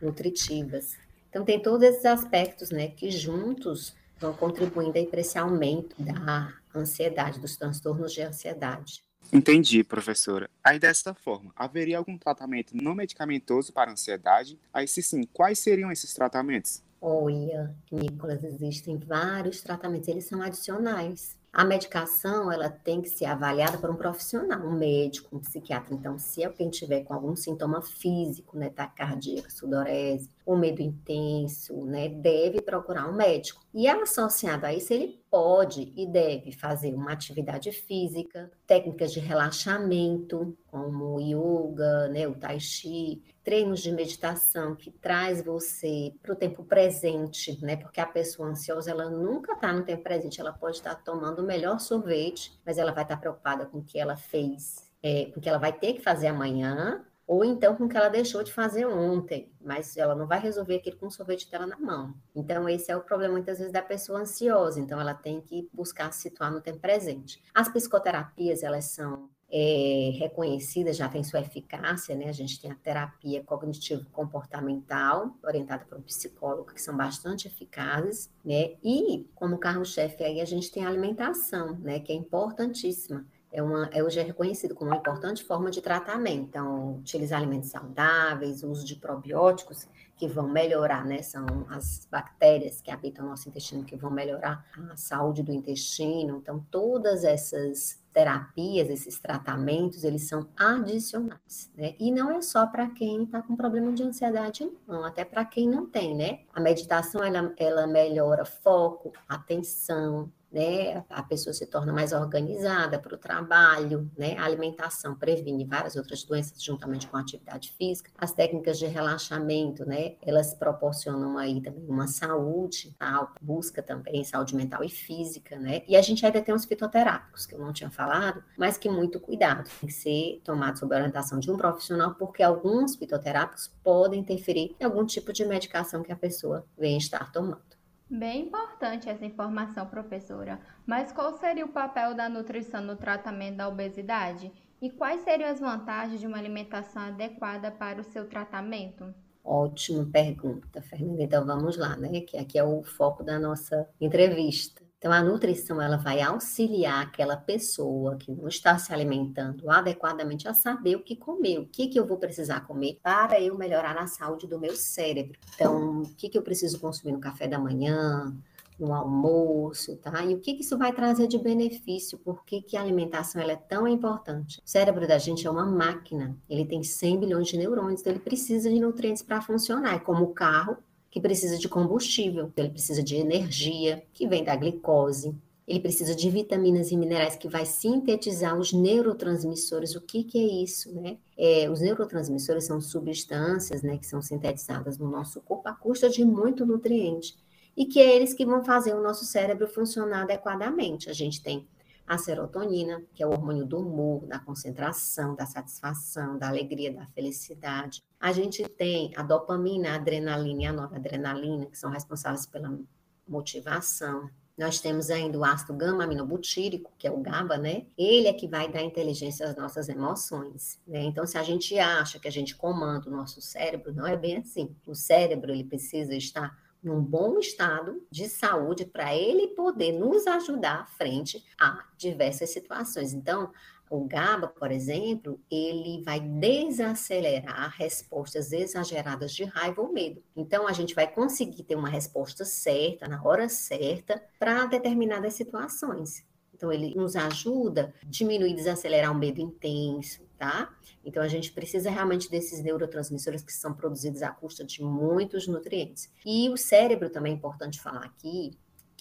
nutritivas. 0.00 0.96
Então 1.30 1.44
tem 1.44 1.60
todos 1.60 1.82
esses 1.82 2.04
aspectos, 2.04 2.70
né, 2.70 2.88
que 2.88 3.10
juntos 3.10 3.94
vão 4.18 4.32
contribuindo 4.32 4.96
aí 4.96 5.06
para 5.06 5.20
esse 5.20 5.38
aumento 5.38 5.94
da 6.02 6.52
ansiedade, 6.78 7.40
dos 7.40 7.56
transtornos 7.56 8.12
de 8.12 8.22
ansiedade. 8.22 9.02
Entendi, 9.32 9.82
professora. 9.82 10.48
Aí 10.62 10.78
desta 10.78 11.14
forma, 11.14 11.52
haveria 11.56 11.98
algum 11.98 12.16
tratamento 12.16 12.76
não 12.76 12.94
medicamentoso 12.94 13.72
para 13.72 13.90
ansiedade? 13.90 14.58
Aí 14.72 14.86
se 14.86 15.02
sim, 15.02 15.24
quais 15.32 15.58
seriam 15.58 15.90
esses 15.90 16.14
tratamentos? 16.14 16.82
Olha, 17.00 17.74
Nicolas, 17.90 18.42
existem 18.42 18.96
vários 18.96 19.60
tratamentos, 19.60 20.08
eles 20.08 20.26
são 20.26 20.42
adicionais. 20.42 21.36
A 21.52 21.64
medicação, 21.64 22.52
ela 22.52 22.68
tem 22.68 23.00
que 23.00 23.08
ser 23.08 23.24
avaliada 23.24 23.78
por 23.78 23.88
um 23.88 23.96
profissional, 23.96 24.60
um 24.60 24.76
médico, 24.76 25.34
um 25.34 25.40
psiquiatra. 25.40 25.94
Então, 25.94 26.18
se 26.18 26.44
alguém 26.44 26.68
tiver 26.68 27.02
com 27.04 27.14
algum 27.14 27.34
sintoma 27.34 27.80
físico, 27.80 28.58
né, 28.58 28.68
taquicardia, 28.68 29.42
sudorese, 29.48 30.30
ou 30.44 30.56
medo 30.56 30.82
intenso, 30.82 31.82
né, 31.86 32.10
deve 32.10 32.60
procurar 32.60 33.08
um 33.08 33.16
médico. 33.16 33.64
E 33.72 33.88
associado 33.88 34.66
a 34.66 34.74
isso, 34.74 34.92
ele 34.92 35.18
pode 35.36 35.92
e 35.94 36.06
deve 36.06 36.50
fazer 36.50 36.94
uma 36.94 37.12
atividade 37.12 37.70
física, 37.70 38.50
técnicas 38.66 39.12
de 39.12 39.20
relaxamento, 39.20 40.56
como 40.66 41.16
o 41.16 41.20
yoga, 41.20 42.08
né, 42.08 42.26
o 42.26 42.34
tai 42.34 42.58
chi, 42.58 43.22
treinos 43.44 43.82
de 43.82 43.92
meditação 43.92 44.74
que 44.74 44.90
traz 44.90 45.44
você 45.44 46.14
para 46.22 46.32
o 46.32 46.36
tempo 46.36 46.64
presente, 46.64 47.62
né? 47.62 47.76
Porque 47.76 48.00
a 48.00 48.06
pessoa 48.06 48.48
ansiosa, 48.48 48.90
ela 48.90 49.10
nunca 49.10 49.52
está 49.52 49.74
no 49.74 49.84
tempo 49.84 50.02
presente, 50.02 50.40
ela 50.40 50.54
pode 50.54 50.78
estar 50.78 50.94
tá 50.94 51.02
tomando 51.04 51.40
o 51.40 51.46
melhor 51.46 51.80
sorvete, 51.80 52.58
mas 52.64 52.78
ela 52.78 52.90
vai 52.90 53.04
estar 53.04 53.16
tá 53.16 53.20
preocupada 53.20 53.66
com 53.66 53.80
o 53.80 53.84
que 53.84 53.98
ela 53.98 54.16
fez, 54.16 54.90
é, 55.02 55.26
com 55.26 55.38
o 55.38 55.42
que 55.42 55.50
ela 55.50 55.58
vai 55.58 55.74
ter 55.74 55.92
que 55.92 56.00
fazer 56.00 56.28
amanhã, 56.28 57.04
ou 57.26 57.44
então 57.44 57.74
com 57.74 57.84
o 57.84 57.88
que 57.88 57.96
ela 57.96 58.08
deixou 58.08 58.42
de 58.42 58.52
fazer 58.52 58.86
ontem, 58.86 59.50
mas 59.60 59.96
ela 59.96 60.14
não 60.14 60.26
vai 60.26 60.38
resolver 60.38 60.76
aquilo 60.76 60.96
com 60.96 61.06
o 61.06 61.10
sorvete 61.10 61.50
dela 61.50 61.66
na 61.66 61.78
mão. 61.78 62.14
Então, 62.34 62.68
esse 62.68 62.90
é 62.90 62.96
o 62.96 63.02
problema 63.02 63.32
muitas 63.32 63.58
vezes 63.58 63.72
da 63.72 63.82
pessoa 63.82 64.20
ansiosa, 64.20 64.78
então 64.78 65.00
ela 65.00 65.14
tem 65.14 65.40
que 65.40 65.68
buscar 65.72 66.12
se 66.12 66.22
situar 66.22 66.52
no 66.52 66.60
tempo 66.60 66.78
presente. 66.78 67.42
As 67.54 67.68
psicoterapias, 67.68 68.62
elas 68.62 68.86
são 68.86 69.28
é, 69.50 70.10
reconhecida, 70.18 70.92
já 70.92 71.08
tem 71.08 71.22
sua 71.22 71.40
eficácia, 71.40 72.16
né? 72.16 72.28
A 72.28 72.32
gente 72.32 72.60
tem 72.60 72.70
a 72.70 72.74
terapia 72.74 73.42
cognitivo-comportamental, 73.44 75.36
orientada 75.44 75.84
por 75.84 75.98
um 75.98 76.02
psicólogo, 76.02 76.72
que 76.72 76.82
são 76.82 76.96
bastante 76.96 77.46
eficazes, 77.46 78.30
né? 78.44 78.74
E, 78.82 79.28
como 79.34 79.58
carro-chefe 79.58 80.24
aí, 80.24 80.40
a 80.40 80.44
gente 80.44 80.70
tem 80.70 80.84
a 80.84 80.88
alimentação, 80.88 81.76
né? 81.78 82.00
Que 82.00 82.12
é 82.12 82.16
importantíssima. 82.16 83.24
É, 83.56 83.62
uma, 83.62 83.88
é 83.90 84.04
hoje 84.04 84.20
é 84.20 84.22
reconhecido 84.22 84.74
como 84.74 84.90
uma 84.90 84.98
importante 84.98 85.42
forma 85.42 85.70
de 85.70 85.80
tratamento. 85.80 86.44
Então, 86.50 86.96
utilizar 86.96 87.38
alimentos 87.40 87.70
saudáveis, 87.70 88.62
uso 88.62 88.84
de 88.84 88.96
probióticos, 88.96 89.88
que 90.14 90.28
vão 90.28 90.46
melhorar, 90.46 91.06
né? 91.06 91.22
São 91.22 91.46
as 91.70 92.06
bactérias 92.10 92.82
que 92.82 92.90
habitam 92.90 93.24
o 93.24 93.28
nosso 93.30 93.48
intestino 93.48 93.82
que 93.82 93.96
vão 93.96 94.10
melhorar 94.10 94.62
a 94.90 94.96
saúde 94.98 95.42
do 95.42 95.52
intestino. 95.52 96.36
Então, 96.36 96.66
todas 96.70 97.24
essas 97.24 97.98
terapias, 98.12 98.90
esses 98.90 99.18
tratamentos, 99.18 100.04
eles 100.04 100.28
são 100.28 100.48
adicionais, 100.54 101.70
né? 101.74 101.94
E 101.98 102.12
não 102.12 102.30
é 102.30 102.42
só 102.42 102.66
para 102.66 102.90
quem 102.90 103.24
está 103.24 103.40
com 103.40 103.56
problema 103.56 103.90
de 103.92 104.02
ansiedade, 104.02 104.70
não, 104.86 105.02
até 105.02 105.24
para 105.24 105.46
quem 105.46 105.66
não 105.66 105.86
tem, 105.86 106.14
né? 106.14 106.40
A 106.54 106.60
meditação, 106.60 107.24
ela, 107.24 107.54
ela 107.56 107.86
melhora 107.86 108.44
foco, 108.44 109.14
atenção, 109.26 110.30
né? 110.50 111.04
A 111.10 111.22
pessoa 111.22 111.52
se 111.52 111.66
torna 111.66 111.92
mais 111.92 112.12
organizada 112.12 112.98
para 112.98 113.14
o 113.14 113.18
trabalho, 113.18 114.10
né? 114.16 114.36
A 114.38 114.44
alimentação 114.44 115.14
previne 115.14 115.64
várias 115.64 115.96
outras 115.96 116.22
doenças 116.24 116.62
juntamente 116.62 117.06
com 117.06 117.16
a 117.16 117.20
atividade 117.20 117.72
física. 117.72 118.10
As 118.16 118.32
técnicas 118.32 118.78
de 118.78 118.86
relaxamento, 118.86 119.84
né? 119.84 120.16
Elas 120.22 120.54
proporcionam 120.54 121.36
aí 121.38 121.60
também 121.60 121.86
uma 121.88 122.06
saúde, 122.06 122.94
tá? 122.98 123.32
busca 123.40 123.82
também 123.82 124.24
saúde 124.24 124.54
mental 124.54 124.82
e 124.82 124.88
física, 124.88 125.58
né? 125.58 125.82
E 125.86 125.96
a 125.96 126.02
gente 126.02 126.24
ainda 126.24 126.40
tem 126.40 126.54
os 126.54 126.64
fitoterápicos, 126.64 127.46
que 127.46 127.54
eu 127.54 127.58
não 127.58 127.72
tinha 127.72 127.90
falado, 127.90 128.42
mas 128.56 128.76
que 128.76 128.88
muito 128.88 129.20
cuidado, 129.20 129.68
tem 129.80 129.88
que 129.88 129.94
ser 129.94 130.40
tomado 130.44 130.78
sob 130.78 130.94
a 130.94 130.98
orientação 130.98 131.38
de 131.38 131.50
um 131.50 131.56
profissional, 131.56 132.14
porque 132.14 132.42
alguns 132.42 132.96
fitoterápicos 132.96 133.70
podem 133.82 134.20
interferir 134.20 134.74
em 134.78 134.84
algum 134.84 135.04
tipo 135.04 135.32
de 135.32 135.44
medicação 135.44 136.02
que 136.02 136.12
a 136.12 136.16
pessoa 136.16 136.66
venha 136.76 136.98
estar 136.98 137.30
tomando. 137.30 137.75
Bem 138.08 138.46
importante 138.46 139.08
essa 139.08 139.24
informação, 139.24 139.84
professora. 139.86 140.60
Mas 140.86 141.10
qual 141.10 141.36
seria 141.38 141.64
o 141.66 141.72
papel 141.72 142.14
da 142.14 142.28
nutrição 142.28 142.80
no 142.80 142.94
tratamento 142.94 143.56
da 143.56 143.68
obesidade? 143.68 144.52
E 144.80 144.88
quais 144.90 145.22
seriam 145.22 145.50
as 145.50 145.58
vantagens 145.58 146.20
de 146.20 146.26
uma 146.26 146.38
alimentação 146.38 147.02
adequada 147.02 147.68
para 147.70 148.00
o 148.00 148.04
seu 148.04 148.28
tratamento? 148.28 149.12
Ótima 149.42 150.04
pergunta, 150.06 150.80
Fernanda. 150.82 151.22
Então 151.22 151.44
vamos 151.44 151.76
lá, 151.76 151.96
né? 151.96 152.20
Que 152.20 152.36
aqui 152.36 152.56
é 152.56 152.62
o 152.62 152.84
foco 152.84 153.24
da 153.24 153.40
nossa 153.40 153.88
entrevista. 154.00 154.85
Então, 155.06 155.14
a 155.14 155.22
nutrição 155.22 155.80
ela 155.80 155.96
vai 155.96 156.20
auxiliar 156.20 157.04
aquela 157.04 157.36
pessoa 157.36 158.16
que 158.16 158.32
não 158.32 158.48
está 158.48 158.76
se 158.76 158.92
alimentando 158.92 159.70
adequadamente 159.70 160.48
a 160.48 160.52
saber 160.52 160.96
o 160.96 161.00
que 161.04 161.14
comer, 161.14 161.60
o 161.60 161.66
que, 161.66 161.86
que 161.86 161.96
eu 161.96 162.04
vou 162.04 162.18
precisar 162.18 162.66
comer 162.66 162.98
para 163.00 163.40
eu 163.40 163.56
melhorar 163.56 163.96
a 163.96 164.08
saúde 164.08 164.48
do 164.48 164.58
meu 164.58 164.74
cérebro. 164.74 165.38
Então, 165.54 166.02
o 166.02 166.14
que, 166.16 166.28
que 166.28 166.36
eu 166.36 166.42
preciso 166.42 166.80
consumir 166.80 167.12
no 167.12 167.20
café 167.20 167.46
da 167.46 167.56
manhã, 167.56 168.36
no 168.80 168.92
almoço, 168.92 169.96
tá? 169.98 170.24
E 170.24 170.34
o 170.34 170.40
que, 170.40 170.54
que 170.54 170.62
isso 170.62 170.76
vai 170.76 170.92
trazer 170.92 171.28
de 171.28 171.38
benefício? 171.38 172.18
Por 172.18 172.44
que, 172.44 172.60
que 172.60 172.76
a 172.76 172.80
alimentação 172.80 173.40
é 173.40 173.54
tão 173.54 173.86
importante? 173.86 174.58
O 174.58 174.68
cérebro 174.68 175.06
da 175.06 175.18
gente 175.18 175.46
é 175.46 175.50
uma 175.50 175.64
máquina, 175.64 176.36
ele 176.50 176.66
tem 176.66 176.82
100 176.82 177.20
bilhões 177.20 177.46
de 177.46 177.56
neurônios, 177.56 178.00
então 178.00 178.12
ele 178.12 178.18
precisa 178.18 178.68
de 178.68 178.80
nutrientes 178.80 179.22
para 179.22 179.40
funcionar. 179.40 179.94
É 179.94 179.98
como 180.00 180.24
o 180.24 180.34
carro, 180.34 180.76
que 181.16 181.20
precisa 181.22 181.56
de 181.56 181.66
combustível, 181.66 182.52
ele 182.54 182.68
precisa 182.68 183.02
de 183.02 183.16
energia, 183.16 184.04
que 184.12 184.28
vem 184.28 184.44
da 184.44 184.54
glicose, 184.54 185.34
ele 185.66 185.80
precisa 185.80 186.14
de 186.14 186.28
vitaminas 186.28 186.90
e 186.90 186.96
minerais 186.96 187.36
que 187.36 187.48
vai 187.48 187.64
sintetizar 187.64 188.54
os 188.54 188.70
neurotransmissores. 188.70 189.96
O 189.96 190.02
que, 190.02 190.22
que 190.22 190.38
é 190.38 190.62
isso, 190.62 190.94
né? 190.94 191.16
É, 191.34 191.70
os 191.70 191.80
neurotransmissores 191.80 192.64
são 192.64 192.82
substâncias, 192.82 193.80
né, 193.80 193.96
que 193.96 194.04
são 194.04 194.20
sintetizadas 194.20 194.98
no 194.98 195.10
nosso 195.10 195.40
corpo 195.40 195.66
à 195.66 195.72
custa 195.72 196.10
de 196.10 196.22
muito 196.22 196.66
nutriente 196.66 197.34
e 197.74 197.86
que 197.86 197.98
é 197.98 198.14
eles 198.14 198.34
que 198.34 198.44
vão 198.44 198.62
fazer 198.62 198.92
o 198.94 199.02
nosso 199.02 199.24
cérebro 199.24 199.66
funcionar 199.66 200.24
adequadamente. 200.24 201.08
A 201.08 201.14
gente 201.14 201.42
tem 201.42 201.66
a 202.06 202.16
serotonina, 202.16 203.02
que 203.14 203.22
é 203.22 203.26
o 203.26 203.30
hormônio 203.30 203.66
do 203.66 203.80
humor, 203.80 204.26
da 204.26 204.38
concentração, 204.38 205.34
da 205.34 205.44
satisfação, 205.44 206.38
da 206.38 206.48
alegria, 206.48 206.92
da 206.92 207.06
felicidade. 207.06 208.02
A 208.20 208.32
gente 208.32 208.62
tem 208.68 209.12
a 209.16 209.22
dopamina, 209.22 209.90
a 209.90 209.94
adrenalina 209.96 210.62
e 210.62 210.66
a 210.66 210.72
noradrenalina, 210.72 211.66
que 211.66 211.76
são 211.76 211.90
responsáveis 211.90 212.46
pela 212.46 212.78
motivação. 213.26 214.30
Nós 214.56 214.80
temos 214.80 215.10
ainda 215.10 215.38
o 215.38 215.44
ácido 215.44 215.74
gama-aminobutírico, 215.74 216.90
que 216.96 217.06
é 217.06 217.10
o 217.10 217.20
GABA, 217.20 217.58
né? 217.58 217.84
Ele 217.98 218.26
é 218.26 218.32
que 218.32 218.48
vai 218.48 218.70
dar 218.70 218.82
inteligência 218.82 219.46
às 219.46 219.54
nossas 219.54 219.88
emoções, 219.88 220.80
né? 220.86 221.02
Então, 221.02 221.26
se 221.26 221.36
a 221.36 221.42
gente 221.42 221.78
acha 221.78 222.18
que 222.18 222.26
a 222.26 222.32
gente 222.32 222.56
comanda 222.56 223.06
o 223.06 223.12
nosso 223.12 223.42
cérebro, 223.42 223.92
não 223.92 224.06
é 224.06 224.16
bem 224.16 224.38
assim. 224.38 224.74
O 224.86 224.94
cérebro, 224.94 225.52
ele 225.52 225.64
precisa 225.64 226.14
estar 226.14 226.56
num 226.86 227.02
bom 227.02 227.36
estado 227.40 228.00
de 228.08 228.28
saúde 228.28 228.86
para 228.86 229.12
ele 229.12 229.48
poder 229.48 229.90
nos 229.90 230.24
ajudar 230.28 230.88
frente 230.96 231.44
a 231.60 231.84
diversas 231.98 232.50
situações. 232.50 233.12
Então, 233.12 233.52
o 233.90 234.04
GABA, 234.04 234.46
por 234.48 234.70
exemplo, 234.70 235.40
ele 235.50 236.00
vai 236.04 236.20
desacelerar 236.20 237.74
respostas 237.76 238.52
exageradas 238.52 239.32
de 239.32 239.42
raiva 239.44 239.82
ou 239.82 239.92
medo. 239.92 240.22
Então, 240.36 240.68
a 240.68 240.72
gente 240.72 240.94
vai 240.94 241.12
conseguir 241.12 241.64
ter 241.64 241.74
uma 241.74 241.88
resposta 241.88 242.44
certa, 242.44 243.08
na 243.08 243.20
hora 243.20 243.48
certa, 243.48 244.22
para 244.38 244.66
determinadas 244.66 245.34
situações. 245.34 246.24
Então, 246.56 246.72
ele 246.72 246.94
nos 246.94 247.14
ajuda 247.16 247.94
a 248.02 248.06
diminuir 248.06 248.52
e 248.52 248.54
desacelerar 248.54 249.12
o 249.12 249.14
medo 249.14 249.40
intenso, 249.40 250.22
tá? 250.38 250.74
Então, 251.04 251.22
a 251.22 251.28
gente 251.28 251.52
precisa 251.52 251.90
realmente 251.90 252.30
desses 252.30 252.62
neurotransmissores 252.62 253.42
que 253.42 253.52
são 253.52 253.74
produzidos 253.74 254.22
à 254.22 254.30
custa 254.30 254.64
de 254.64 254.82
muitos 254.82 255.46
nutrientes. 255.46 256.10
E 256.24 256.48
o 256.48 256.56
cérebro, 256.56 257.10
também 257.10 257.32
é 257.32 257.36
importante 257.36 257.80
falar 257.80 258.04
aqui, 258.04 258.52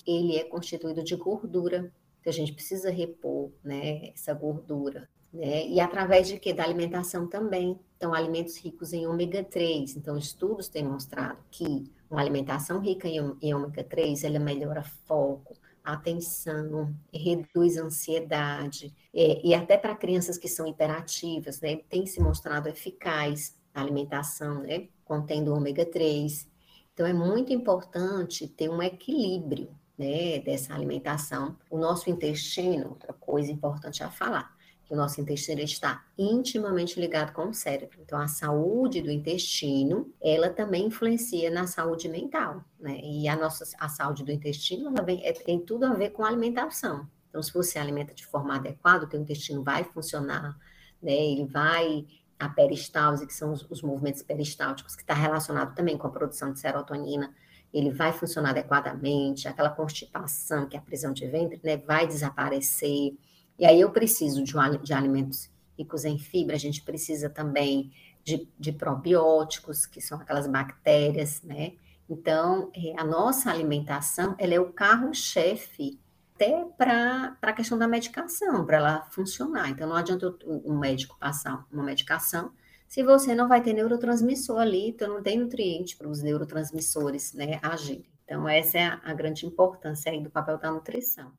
ele 0.05 0.35
é 0.35 0.43
constituído 0.43 1.01
de 1.01 1.15
gordura, 1.15 1.91
que 2.21 2.27
a 2.27 2.33
gente 2.33 2.51
precisa 2.51 2.89
repor, 2.89 3.51
né, 3.63 4.09
essa 4.09 4.33
gordura, 4.33 5.07
né? 5.31 5.67
E 5.67 5.79
através 5.79 6.27
de 6.27 6.39
quê? 6.39 6.53
Da 6.53 6.63
alimentação 6.63 7.27
também. 7.27 7.79
Então, 7.97 8.13
alimentos 8.13 8.57
ricos 8.57 8.93
em 8.93 9.05
ômega 9.05 9.43
3. 9.43 9.95
Então, 9.95 10.17
estudos 10.17 10.67
têm 10.67 10.83
mostrado 10.83 11.37
que 11.51 11.91
uma 12.09 12.21
alimentação 12.21 12.79
rica 12.79 13.07
em, 13.07 13.35
em 13.41 13.53
ômega 13.53 13.83
3, 13.83 14.23
ela 14.23 14.39
melhora 14.39 14.83
foco, 15.05 15.55
atenção, 15.93 16.93
reduz 17.13 17.77
a 17.77 17.83
ansiedade, 17.83 18.93
é, 19.13 19.41
e 19.45 19.53
até 19.53 19.77
para 19.77 19.95
crianças 19.95 20.37
que 20.37 20.47
são 20.47 20.67
hiperativas, 20.67 21.61
né, 21.61 21.77
tem 21.89 22.05
se 22.05 22.19
mostrado 22.19 22.69
eficaz 22.69 23.55
a 23.73 23.81
alimentação, 23.81 24.61
né, 24.61 24.87
contendo 25.03 25.53
ômega 25.53 25.85
3. 25.85 26.47
Então, 26.93 27.05
é 27.05 27.13
muito 27.13 27.51
importante 27.51 28.47
ter 28.47 28.69
um 28.69 28.81
equilíbrio 28.81 29.69
né, 29.97 30.39
dessa 30.39 30.73
alimentação. 30.73 31.57
O 31.69 31.77
nosso 31.77 32.09
intestino, 32.09 32.89
outra 32.89 33.13
coisa 33.13 33.51
importante 33.51 34.03
a 34.03 34.09
falar, 34.09 34.54
que 34.85 34.93
o 34.93 34.95
nosso 34.95 35.19
intestino 35.19 35.61
está 35.61 36.05
intimamente 36.17 36.99
ligado 36.99 37.33
com 37.33 37.49
o 37.49 37.53
cérebro. 37.53 37.97
Então, 38.01 38.19
a 38.19 38.27
saúde 38.27 39.01
do 39.01 39.11
intestino, 39.11 40.13
ela 40.21 40.49
também 40.49 40.85
influencia 40.85 41.49
na 41.49 41.65
saúde 41.65 42.07
mental, 42.07 42.63
né? 42.79 42.99
E 43.03 43.27
a 43.27 43.35
nossa 43.35 43.65
a 43.79 43.89
saúde 43.89 44.23
do 44.23 44.31
intestino, 44.31 44.93
vem, 45.03 45.25
é, 45.25 45.33
tem 45.33 45.59
tudo 45.59 45.85
a 45.85 45.93
ver 45.93 46.11
com 46.11 46.23
a 46.23 46.27
alimentação. 46.27 47.07
Então, 47.29 47.41
se 47.41 47.51
você 47.51 47.79
alimenta 47.79 48.13
de 48.13 48.25
forma 48.25 48.55
adequada, 48.55 49.05
o 49.05 49.09
teu 49.09 49.19
intestino 49.19 49.63
vai 49.63 49.83
funcionar, 49.83 50.55
né? 51.01 51.13
Ele 51.13 51.45
vai 51.45 52.05
a 52.39 52.49
peristalse, 52.49 53.25
que 53.25 53.33
são 53.33 53.51
os, 53.51 53.65
os 53.69 53.81
movimentos 53.81 54.21
peristálticos, 54.21 54.95
que 54.95 55.01
está 55.01 55.13
relacionado 55.13 55.73
também 55.73 55.97
com 55.97 56.05
a 56.05 56.11
produção 56.11 56.51
de 56.51 56.59
serotonina, 56.59 57.33
ele 57.73 57.91
vai 57.91 58.13
funcionar 58.13 58.51
adequadamente, 58.51 59.47
aquela 59.47 59.69
constipação, 59.69 60.65
que 60.67 60.77
é 60.77 60.79
a 60.79 60.81
prisão 60.81 61.11
de 61.11 61.27
ventre, 61.27 61.59
né, 61.63 61.75
vai 61.75 62.07
desaparecer. 62.07 63.17
E 63.57 63.65
aí 63.65 63.81
eu 63.81 63.91
preciso 63.91 64.43
de, 64.43 64.57
um, 64.57 64.77
de 64.81 64.93
alimentos 64.93 65.49
ricos 65.77 66.05
em 66.05 66.17
fibra, 66.17 66.55
a 66.55 66.59
gente 66.59 66.81
precisa 66.81 67.29
também 67.29 67.91
de, 68.23 68.49
de 68.59 68.71
probióticos, 68.71 69.85
que 69.85 70.01
são 70.01 70.19
aquelas 70.19 70.47
bactérias, 70.47 71.41
né? 71.41 71.73
Então, 72.09 72.71
é, 72.75 72.99
a 72.99 73.03
nossa 73.03 73.49
alimentação, 73.51 74.35
ela 74.37 74.53
é 74.53 74.59
o 74.59 74.71
carro-chefe 74.71 75.99
até 76.35 76.65
para 76.77 77.37
a 77.41 77.53
questão 77.53 77.77
da 77.77 77.87
medicação, 77.87 78.65
para 78.65 78.77
ela 78.77 79.07
funcionar. 79.09 79.69
Então, 79.69 79.87
não 79.87 79.95
adianta 79.95 80.35
um 80.45 80.77
médico 80.77 81.17
passar 81.17 81.65
uma 81.71 81.83
medicação 81.83 82.51
se 82.87 83.03
você 83.03 83.33
não 83.33 83.47
vai 83.47 83.61
ter 83.61 83.73
neurotransmissor 83.73 84.59
ali, 84.59 84.89
então 84.89 85.15
não 85.15 85.23
tem 85.23 85.39
nutriente 85.39 85.97
para 85.97 86.07
os 86.07 86.21
neurotransmissores 86.21 87.33
né, 87.33 87.59
agirem. 87.61 88.05
Então, 88.23 88.47
essa 88.47 88.77
é 88.77 88.85
a, 88.85 89.01
a 89.03 89.13
grande 89.13 89.45
importância 89.45 90.11
aí 90.11 90.21
do 90.21 90.29
papel 90.29 90.57
da 90.57 90.71
nutrição. 90.71 91.31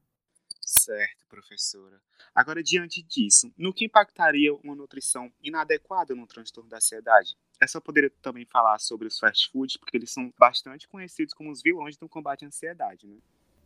Certo, 0.67 1.25
professora. 1.29 2.03
Agora, 2.35 2.61
diante 2.61 3.01
disso, 3.01 3.53
no 3.57 3.73
que 3.73 3.85
impactaria 3.85 4.53
uma 4.53 4.75
nutrição 4.75 5.33
inadequada 5.41 6.13
no 6.13 6.27
transtorno 6.27 6.69
da 6.69 6.79
ansiedade? 6.79 7.37
Essa 7.63 7.81
poderia 7.81 8.11
também 8.21 8.45
falar 8.45 8.81
sobre 8.81 9.07
os 9.07 9.17
fast 9.17 9.49
foods, 9.53 9.77
porque 9.77 9.97
eles 9.97 10.11
são 10.11 10.35
bastante 10.37 10.89
conhecidos 10.89 11.33
como 11.35 11.53
os 11.53 11.63
vilões 11.63 11.97
do 11.97 12.09
combate 12.09 12.45
à 12.45 12.49
ansiedade, 12.49 13.07
né? 13.07 13.17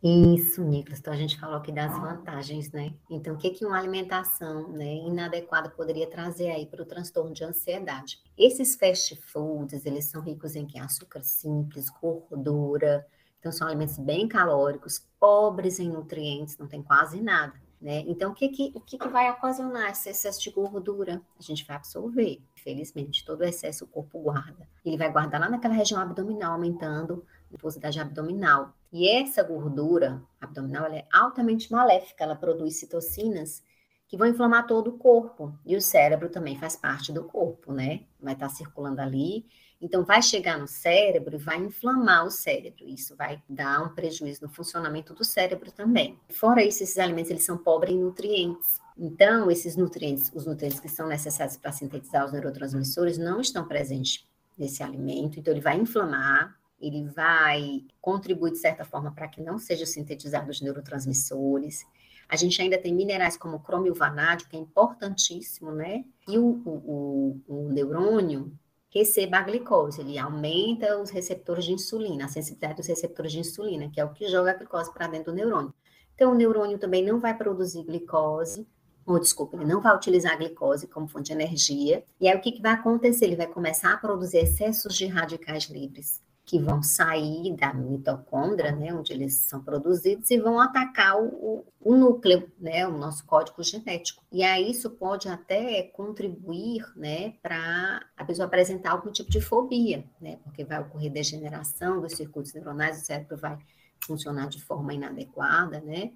Isso, 0.03 0.63
Nicolas. 0.63 0.99
Então 0.99 1.11
a 1.11 1.17
gente 1.17 1.39
falou 1.39 1.57
aqui 1.57 1.71
das 1.71 1.91
vantagens, 1.97 2.71
né? 2.71 2.93
Então, 3.09 3.33
o 3.33 3.37
que, 3.37 3.49
que 3.49 3.65
uma 3.65 3.79
alimentação 3.79 4.71
né, 4.71 4.93
inadequada 4.93 5.71
poderia 5.71 6.07
trazer 6.07 6.51
aí 6.51 6.67
para 6.67 6.83
o 6.83 6.85
transtorno 6.85 7.33
de 7.33 7.43
ansiedade? 7.43 8.19
Esses 8.37 8.75
fast 8.75 9.15
foods, 9.15 9.85
eles 9.87 10.05
são 10.05 10.21
ricos 10.21 10.55
em 10.55 10.67
açúcar 10.79 11.23
simples, 11.23 11.89
gordura, 11.89 13.07
então 13.41 13.51
são 13.51 13.67
alimentos 13.67 13.97
bem 13.97 14.27
calóricos, 14.27 15.03
pobres 15.19 15.79
em 15.79 15.89
nutrientes, 15.89 16.59
não 16.59 16.67
tem 16.67 16.81
quase 16.81 17.19
nada. 17.19 17.59
Né? 17.81 18.03
Então, 18.07 18.31
o 18.31 18.35
que, 18.35 18.47
que, 18.49 18.71
o 18.75 18.79
que, 18.79 18.99
que 18.99 19.07
vai 19.07 19.31
ocasionar 19.31 19.89
esse 19.89 20.07
excesso 20.07 20.39
de 20.39 20.51
gordura? 20.51 21.19
A 21.39 21.41
gente 21.41 21.65
vai 21.65 21.75
absorver, 21.75 22.39
infelizmente, 22.55 23.25
todo 23.25 23.41
o 23.41 23.43
excesso 23.43 23.85
o 23.85 23.87
corpo 23.87 24.19
guarda. 24.19 24.69
Ele 24.85 24.95
vai 24.95 25.11
guardar 25.11 25.41
lá 25.41 25.49
naquela 25.49 25.73
região 25.73 25.99
abdominal, 25.99 26.53
aumentando 26.53 27.25
a 27.49 27.53
mucosidade 27.53 27.99
abdominal. 27.99 28.75
E 28.93 29.09
essa 29.09 29.41
gordura 29.41 30.21
abdominal 30.39 30.85
é 30.85 31.07
altamente 31.11 31.71
maléfica, 31.71 32.23
ela 32.23 32.35
produz 32.35 32.75
citocinas 32.75 33.63
que 34.07 34.15
vão 34.15 34.27
inflamar 34.27 34.67
todo 34.67 34.89
o 34.89 34.97
corpo. 34.99 35.57
E 35.65 35.75
o 35.75 35.81
cérebro 35.81 36.29
também 36.29 36.59
faz 36.59 36.75
parte 36.75 37.11
do 37.11 37.23
corpo, 37.23 37.73
né? 37.73 38.01
Vai 38.19 38.33
estar 38.33 38.49
circulando 38.49 39.01
ali 39.01 39.47
então, 39.81 40.05
vai 40.05 40.21
chegar 40.21 40.59
no 40.59 40.67
cérebro 40.67 41.35
e 41.35 41.39
vai 41.39 41.57
inflamar 41.57 42.25
o 42.25 42.29
cérebro. 42.29 42.87
Isso 42.87 43.15
vai 43.15 43.41
dar 43.49 43.83
um 43.83 43.89
prejuízo 43.89 44.43
no 44.43 44.49
funcionamento 44.49 45.11
do 45.11 45.23
cérebro 45.23 45.71
também. 45.71 46.19
Fora 46.29 46.63
isso, 46.63 46.83
esses 46.83 46.99
alimentos 46.99 47.31
eles 47.31 47.43
são 47.43 47.57
pobres 47.57 47.91
em 47.91 47.99
nutrientes. 47.99 48.79
Então, 48.95 49.49
esses 49.49 49.75
nutrientes, 49.75 50.31
os 50.35 50.45
nutrientes 50.45 50.79
que 50.79 50.87
são 50.87 51.07
necessários 51.07 51.57
para 51.57 51.71
sintetizar 51.71 52.23
os 52.23 52.31
neurotransmissores, 52.31 53.17
não 53.17 53.41
estão 53.41 53.67
presentes 53.67 54.23
nesse 54.55 54.83
alimento. 54.83 55.39
Então, 55.39 55.51
ele 55.51 55.61
vai 55.61 55.77
inflamar, 55.79 56.55
ele 56.79 57.07
vai 57.09 57.83
contribuir 57.99 58.51
de 58.51 58.59
certa 58.59 58.85
forma 58.85 59.11
para 59.11 59.27
que 59.27 59.41
não 59.41 59.57
sejam 59.57 59.87
sintetizados 59.87 60.57
os 60.57 60.61
neurotransmissores. 60.61 61.83
A 62.29 62.35
gente 62.35 62.61
ainda 62.61 62.77
tem 62.77 62.93
minerais 62.93 63.35
como 63.35 63.59
crômio 63.59 63.95
vanádio, 63.95 64.47
que 64.47 64.55
é 64.55 64.59
importantíssimo, 64.59 65.71
né? 65.71 66.05
E 66.27 66.37
o, 66.37 66.45
o, 66.45 67.41
o, 67.47 67.65
o 67.65 67.69
neurônio, 67.69 68.53
receba 68.91 69.37
a 69.37 69.41
glicose, 69.41 70.01
ele 70.01 70.19
aumenta 70.19 71.01
os 71.01 71.09
receptores 71.09 71.65
de 71.65 71.73
insulina, 71.73 72.25
a 72.25 72.27
sensibilidade 72.27 72.75
dos 72.75 72.87
receptores 72.87 73.31
de 73.31 73.39
insulina, 73.39 73.89
que 73.89 73.99
é 73.99 74.05
o 74.05 74.13
que 74.13 74.27
joga 74.27 74.51
a 74.51 74.53
glicose 74.53 74.93
para 74.93 75.07
dentro 75.07 75.31
do 75.31 75.35
neurônio. 75.35 75.73
Então, 76.13 76.33
o 76.33 76.35
neurônio 76.35 76.77
também 76.77 77.03
não 77.03 77.19
vai 77.19 77.35
produzir 77.35 77.83
glicose, 77.83 78.67
ou 79.05 79.19
desculpa, 79.19 79.55
ele 79.55 79.65
não 79.65 79.81
vai 79.81 79.95
utilizar 79.95 80.33
a 80.33 80.35
glicose 80.35 80.87
como 80.87 81.07
fonte 81.07 81.27
de 81.27 81.33
energia. 81.33 82.03
E 82.19 82.27
aí 82.27 82.37
o 82.37 82.41
que, 82.41 82.51
que 82.51 82.61
vai 82.61 82.73
acontecer? 82.73 83.25
Ele 83.25 83.35
vai 83.35 83.47
começar 83.47 83.93
a 83.93 83.97
produzir 83.97 84.37
excessos 84.37 84.95
de 84.95 85.07
radicais 85.07 85.63
livres 85.63 86.21
que 86.45 86.59
vão 86.59 86.81
sair 86.81 87.55
da 87.55 87.73
mitocôndria, 87.73 88.71
né, 88.71 88.93
onde 88.93 89.13
eles 89.13 89.35
são 89.35 89.63
produzidos, 89.63 90.29
e 90.31 90.39
vão 90.39 90.59
atacar 90.59 91.21
o, 91.21 91.65
o, 91.79 91.95
núcleo, 91.95 92.51
né, 92.59 92.85
o 92.87 92.97
nosso 92.97 93.25
código 93.25 93.63
genético. 93.63 94.23
E 94.31 94.43
aí 94.43 94.71
isso 94.71 94.89
pode 94.89 95.29
até 95.29 95.83
contribuir, 95.83 96.83
né, 96.95 97.35
para 97.41 98.05
a 98.17 98.25
pessoa 98.25 98.47
apresentar 98.47 98.91
algum 98.91 99.11
tipo 99.11 99.29
de 99.29 99.39
fobia, 99.39 100.03
né, 100.19 100.37
porque 100.43 100.65
vai 100.65 100.81
ocorrer 100.81 101.11
degeneração 101.11 102.01
dos 102.01 102.13
circuitos 102.13 102.53
neuronais, 102.53 103.01
o 103.01 103.05
cérebro 103.05 103.37
vai 103.37 103.57
funcionar 104.03 104.47
de 104.49 104.61
forma 104.61 104.93
inadequada, 104.93 105.79
né, 105.79 106.11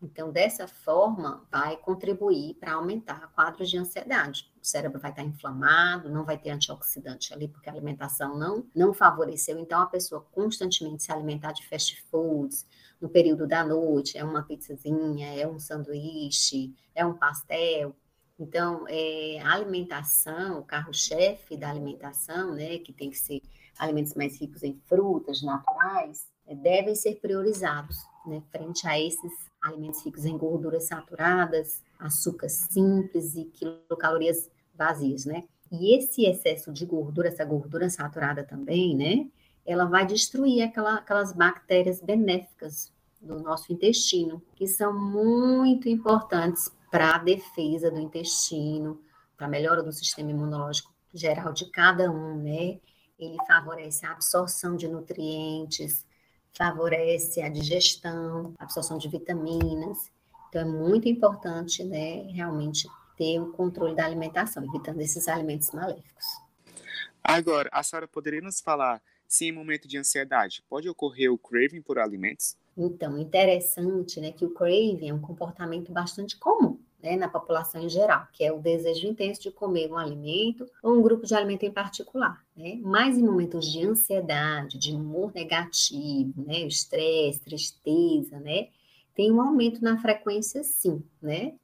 então, 0.00 0.30
dessa 0.30 0.68
forma, 0.68 1.44
vai 1.50 1.76
contribuir 1.76 2.54
para 2.54 2.74
aumentar 2.74 3.32
quadros 3.34 3.68
de 3.68 3.76
ansiedade. 3.76 4.48
O 4.62 4.64
cérebro 4.64 5.00
vai 5.00 5.10
estar 5.10 5.24
inflamado, 5.24 6.08
não 6.08 6.24
vai 6.24 6.38
ter 6.38 6.50
antioxidante 6.50 7.34
ali, 7.34 7.48
porque 7.48 7.68
a 7.68 7.72
alimentação 7.72 8.38
não, 8.38 8.64
não 8.74 8.94
favoreceu. 8.94 9.58
Então, 9.58 9.80
a 9.80 9.86
pessoa 9.86 10.24
constantemente 10.30 11.02
se 11.02 11.10
alimentar 11.10 11.50
de 11.52 11.66
fast 11.66 12.00
foods, 12.10 12.64
no 13.00 13.08
período 13.08 13.46
da 13.46 13.64
noite, 13.64 14.16
é 14.16 14.22
uma 14.22 14.42
pizzazinha, 14.42 15.34
é 15.34 15.46
um 15.48 15.58
sanduíche, 15.58 16.74
é 16.94 17.04
um 17.04 17.14
pastel. 17.14 17.94
Então, 18.38 18.84
é, 18.88 19.40
a 19.40 19.52
alimentação, 19.52 20.60
o 20.60 20.64
carro-chefe 20.64 21.56
da 21.56 21.70
alimentação, 21.70 22.54
né, 22.54 22.78
que 22.78 22.92
tem 22.92 23.10
que 23.10 23.18
ser 23.18 23.42
alimentos 23.76 24.14
mais 24.14 24.40
ricos 24.40 24.62
em 24.62 24.80
frutas 24.86 25.42
naturais, 25.42 26.28
é, 26.46 26.54
devem 26.54 26.94
ser 26.94 27.16
priorizados 27.16 27.96
né, 28.26 28.42
frente 28.52 28.86
a 28.86 28.98
esses 28.98 29.47
alimentos 29.60 30.04
ricos 30.04 30.24
em 30.24 30.36
gorduras 30.36 30.84
saturadas, 30.84 31.82
açúcar 31.98 32.48
simples 32.48 33.36
e 33.36 33.44
quilocalorias 33.44 34.50
vazias, 34.74 35.24
né? 35.24 35.44
E 35.70 35.96
esse 35.96 36.24
excesso 36.24 36.72
de 36.72 36.86
gordura, 36.86 37.28
essa 37.28 37.44
gordura 37.44 37.90
saturada 37.90 38.44
também, 38.44 38.96
né? 38.96 39.28
Ela 39.66 39.84
vai 39.84 40.06
destruir 40.06 40.62
aquela, 40.62 40.94
aquelas 40.94 41.32
bactérias 41.32 42.00
benéficas 42.00 42.92
do 43.20 43.40
nosso 43.40 43.72
intestino, 43.72 44.42
que 44.54 44.66
são 44.66 44.98
muito 44.98 45.88
importantes 45.88 46.72
para 46.90 47.16
a 47.16 47.18
defesa 47.18 47.90
do 47.90 48.00
intestino, 48.00 49.00
para 49.36 49.46
a 49.46 49.50
melhora 49.50 49.82
do 49.82 49.92
sistema 49.92 50.30
imunológico 50.30 50.92
geral 51.12 51.52
de 51.52 51.66
cada 51.70 52.10
um, 52.10 52.36
né? 52.36 52.78
Ele 53.18 53.36
favorece 53.46 54.06
a 54.06 54.12
absorção 54.12 54.76
de 54.76 54.88
nutrientes, 54.88 56.06
favorece 56.56 57.40
a 57.40 57.48
digestão, 57.48 58.54
a 58.58 58.64
absorção 58.64 58.98
de 58.98 59.08
vitaminas. 59.08 60.10
Então, 60.48 60.62
é 60.62 60.64
muito 60.64 61.08
importante, 61.08 61.84
né, 61.84 62.22
realmente 62.32 62.88
ter 63.16 63.40
o 63.40 63.52
controle 63.52 63.94
da 63.94 64.04
alimentação, 64.04 64.64
evitando 64.64 65.00
esses 65.00 65.28
alimentos 65.28 65.70
maléficos. 65.72 66.24
Agora, 67.22 67.68
a 67.72 67.82
senhora 67.82 68.08
poderia 68.08 68.40
nos 68.40 68.60
falar 68.60 69.02
se 69.26 69.44
em 69.44 69.52
momento 69.52 69.86
de 69.86 69.98
ansiedade 69.98 70.64
pode 70.68 70.88
ocorrer 70.88 71.30
o 71.30 71.36
craving 71.36 71.82
por 71.82 71.98
alimentos? 71.98 72.56
Então, 72.76 73.18
interessante, 73.18 74.20
né, 74.20 74.32
que 74.32 74.44
o 74.44 74.54
craving 74.54 75.10
é 75.10 75.14
um 75.14 75.20
comportamento 75.20 75.92
bastante 75.92 76.36
comum 76.38 76.78
né, 77.02 77.16
na 77.16 77.28
população 77.28 77.82
em 77.82 77.88
geral, 77.88 78.26
que 78.32 78.44
é 78.44 78.52
o 78.52 78.60
desejo 78.60 79.06
intenso 79.06 79.40
de 79.40 79.50
comer 79.50 79.90
um 79.90 79.96
alimento 79.96 80.68
ou 80.82 80.94
um 80.94 81.02
grupo 81.02 81.26
de 81.26 81.34
alimento 81.34 81.64
em 81.64 81.70
particular. 81.70 82.44
Né? 82.56 82.78
Mas 82.82 83.16
em 83.16 83.22
momentos 83.22 83.70
de 83.70 83.86
ansiedade, 83.86 84.78
de 84.78 84.92
humor 84.94 85.32
negativo, 85.34 86.42
né, 86.42 86.60
estresse, 86.60 87.40
tristeza, 87.40 88.38
né, 88.40 88.68
tem 89.14 89.32
um 89.32 89.40
aumento 89.40 89.82
na 89.82 89.98
frequência, 89.98 90.62
sim, 90.62 91.02
né? 91.20 91.54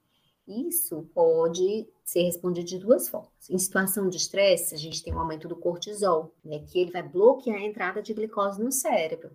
Isso 0.46 1.08
pode 1.14 1.86
ser 2.04 2.22
respondido 2.24 2.66
de 2.66 2.78
duas 2.78 3.08
formas. 3.08 3.48
Em 3.48 3.56
situação 3.56 4.10
de 4.10 4.18
estresse, 4.18 4.74
a 4.74 4.78
gente 4.78 5.02
tem 5.02 5.14
um 5.14 5.18
aumento 5.18 5.48
do 5.48 5.56
cortisol, 5.56 6.34
né, 6.44 6.58
que 6.58 6.78
ele 6.78 6.90
vai 6.90 7.02
bloquear 7.02 7.56
a 7.56 7.64
entrada 7.64 8.02
de 8.02 8.12
glicose 8.12 8.62
no 8.62 8.70
cérebro. 8.70 9.30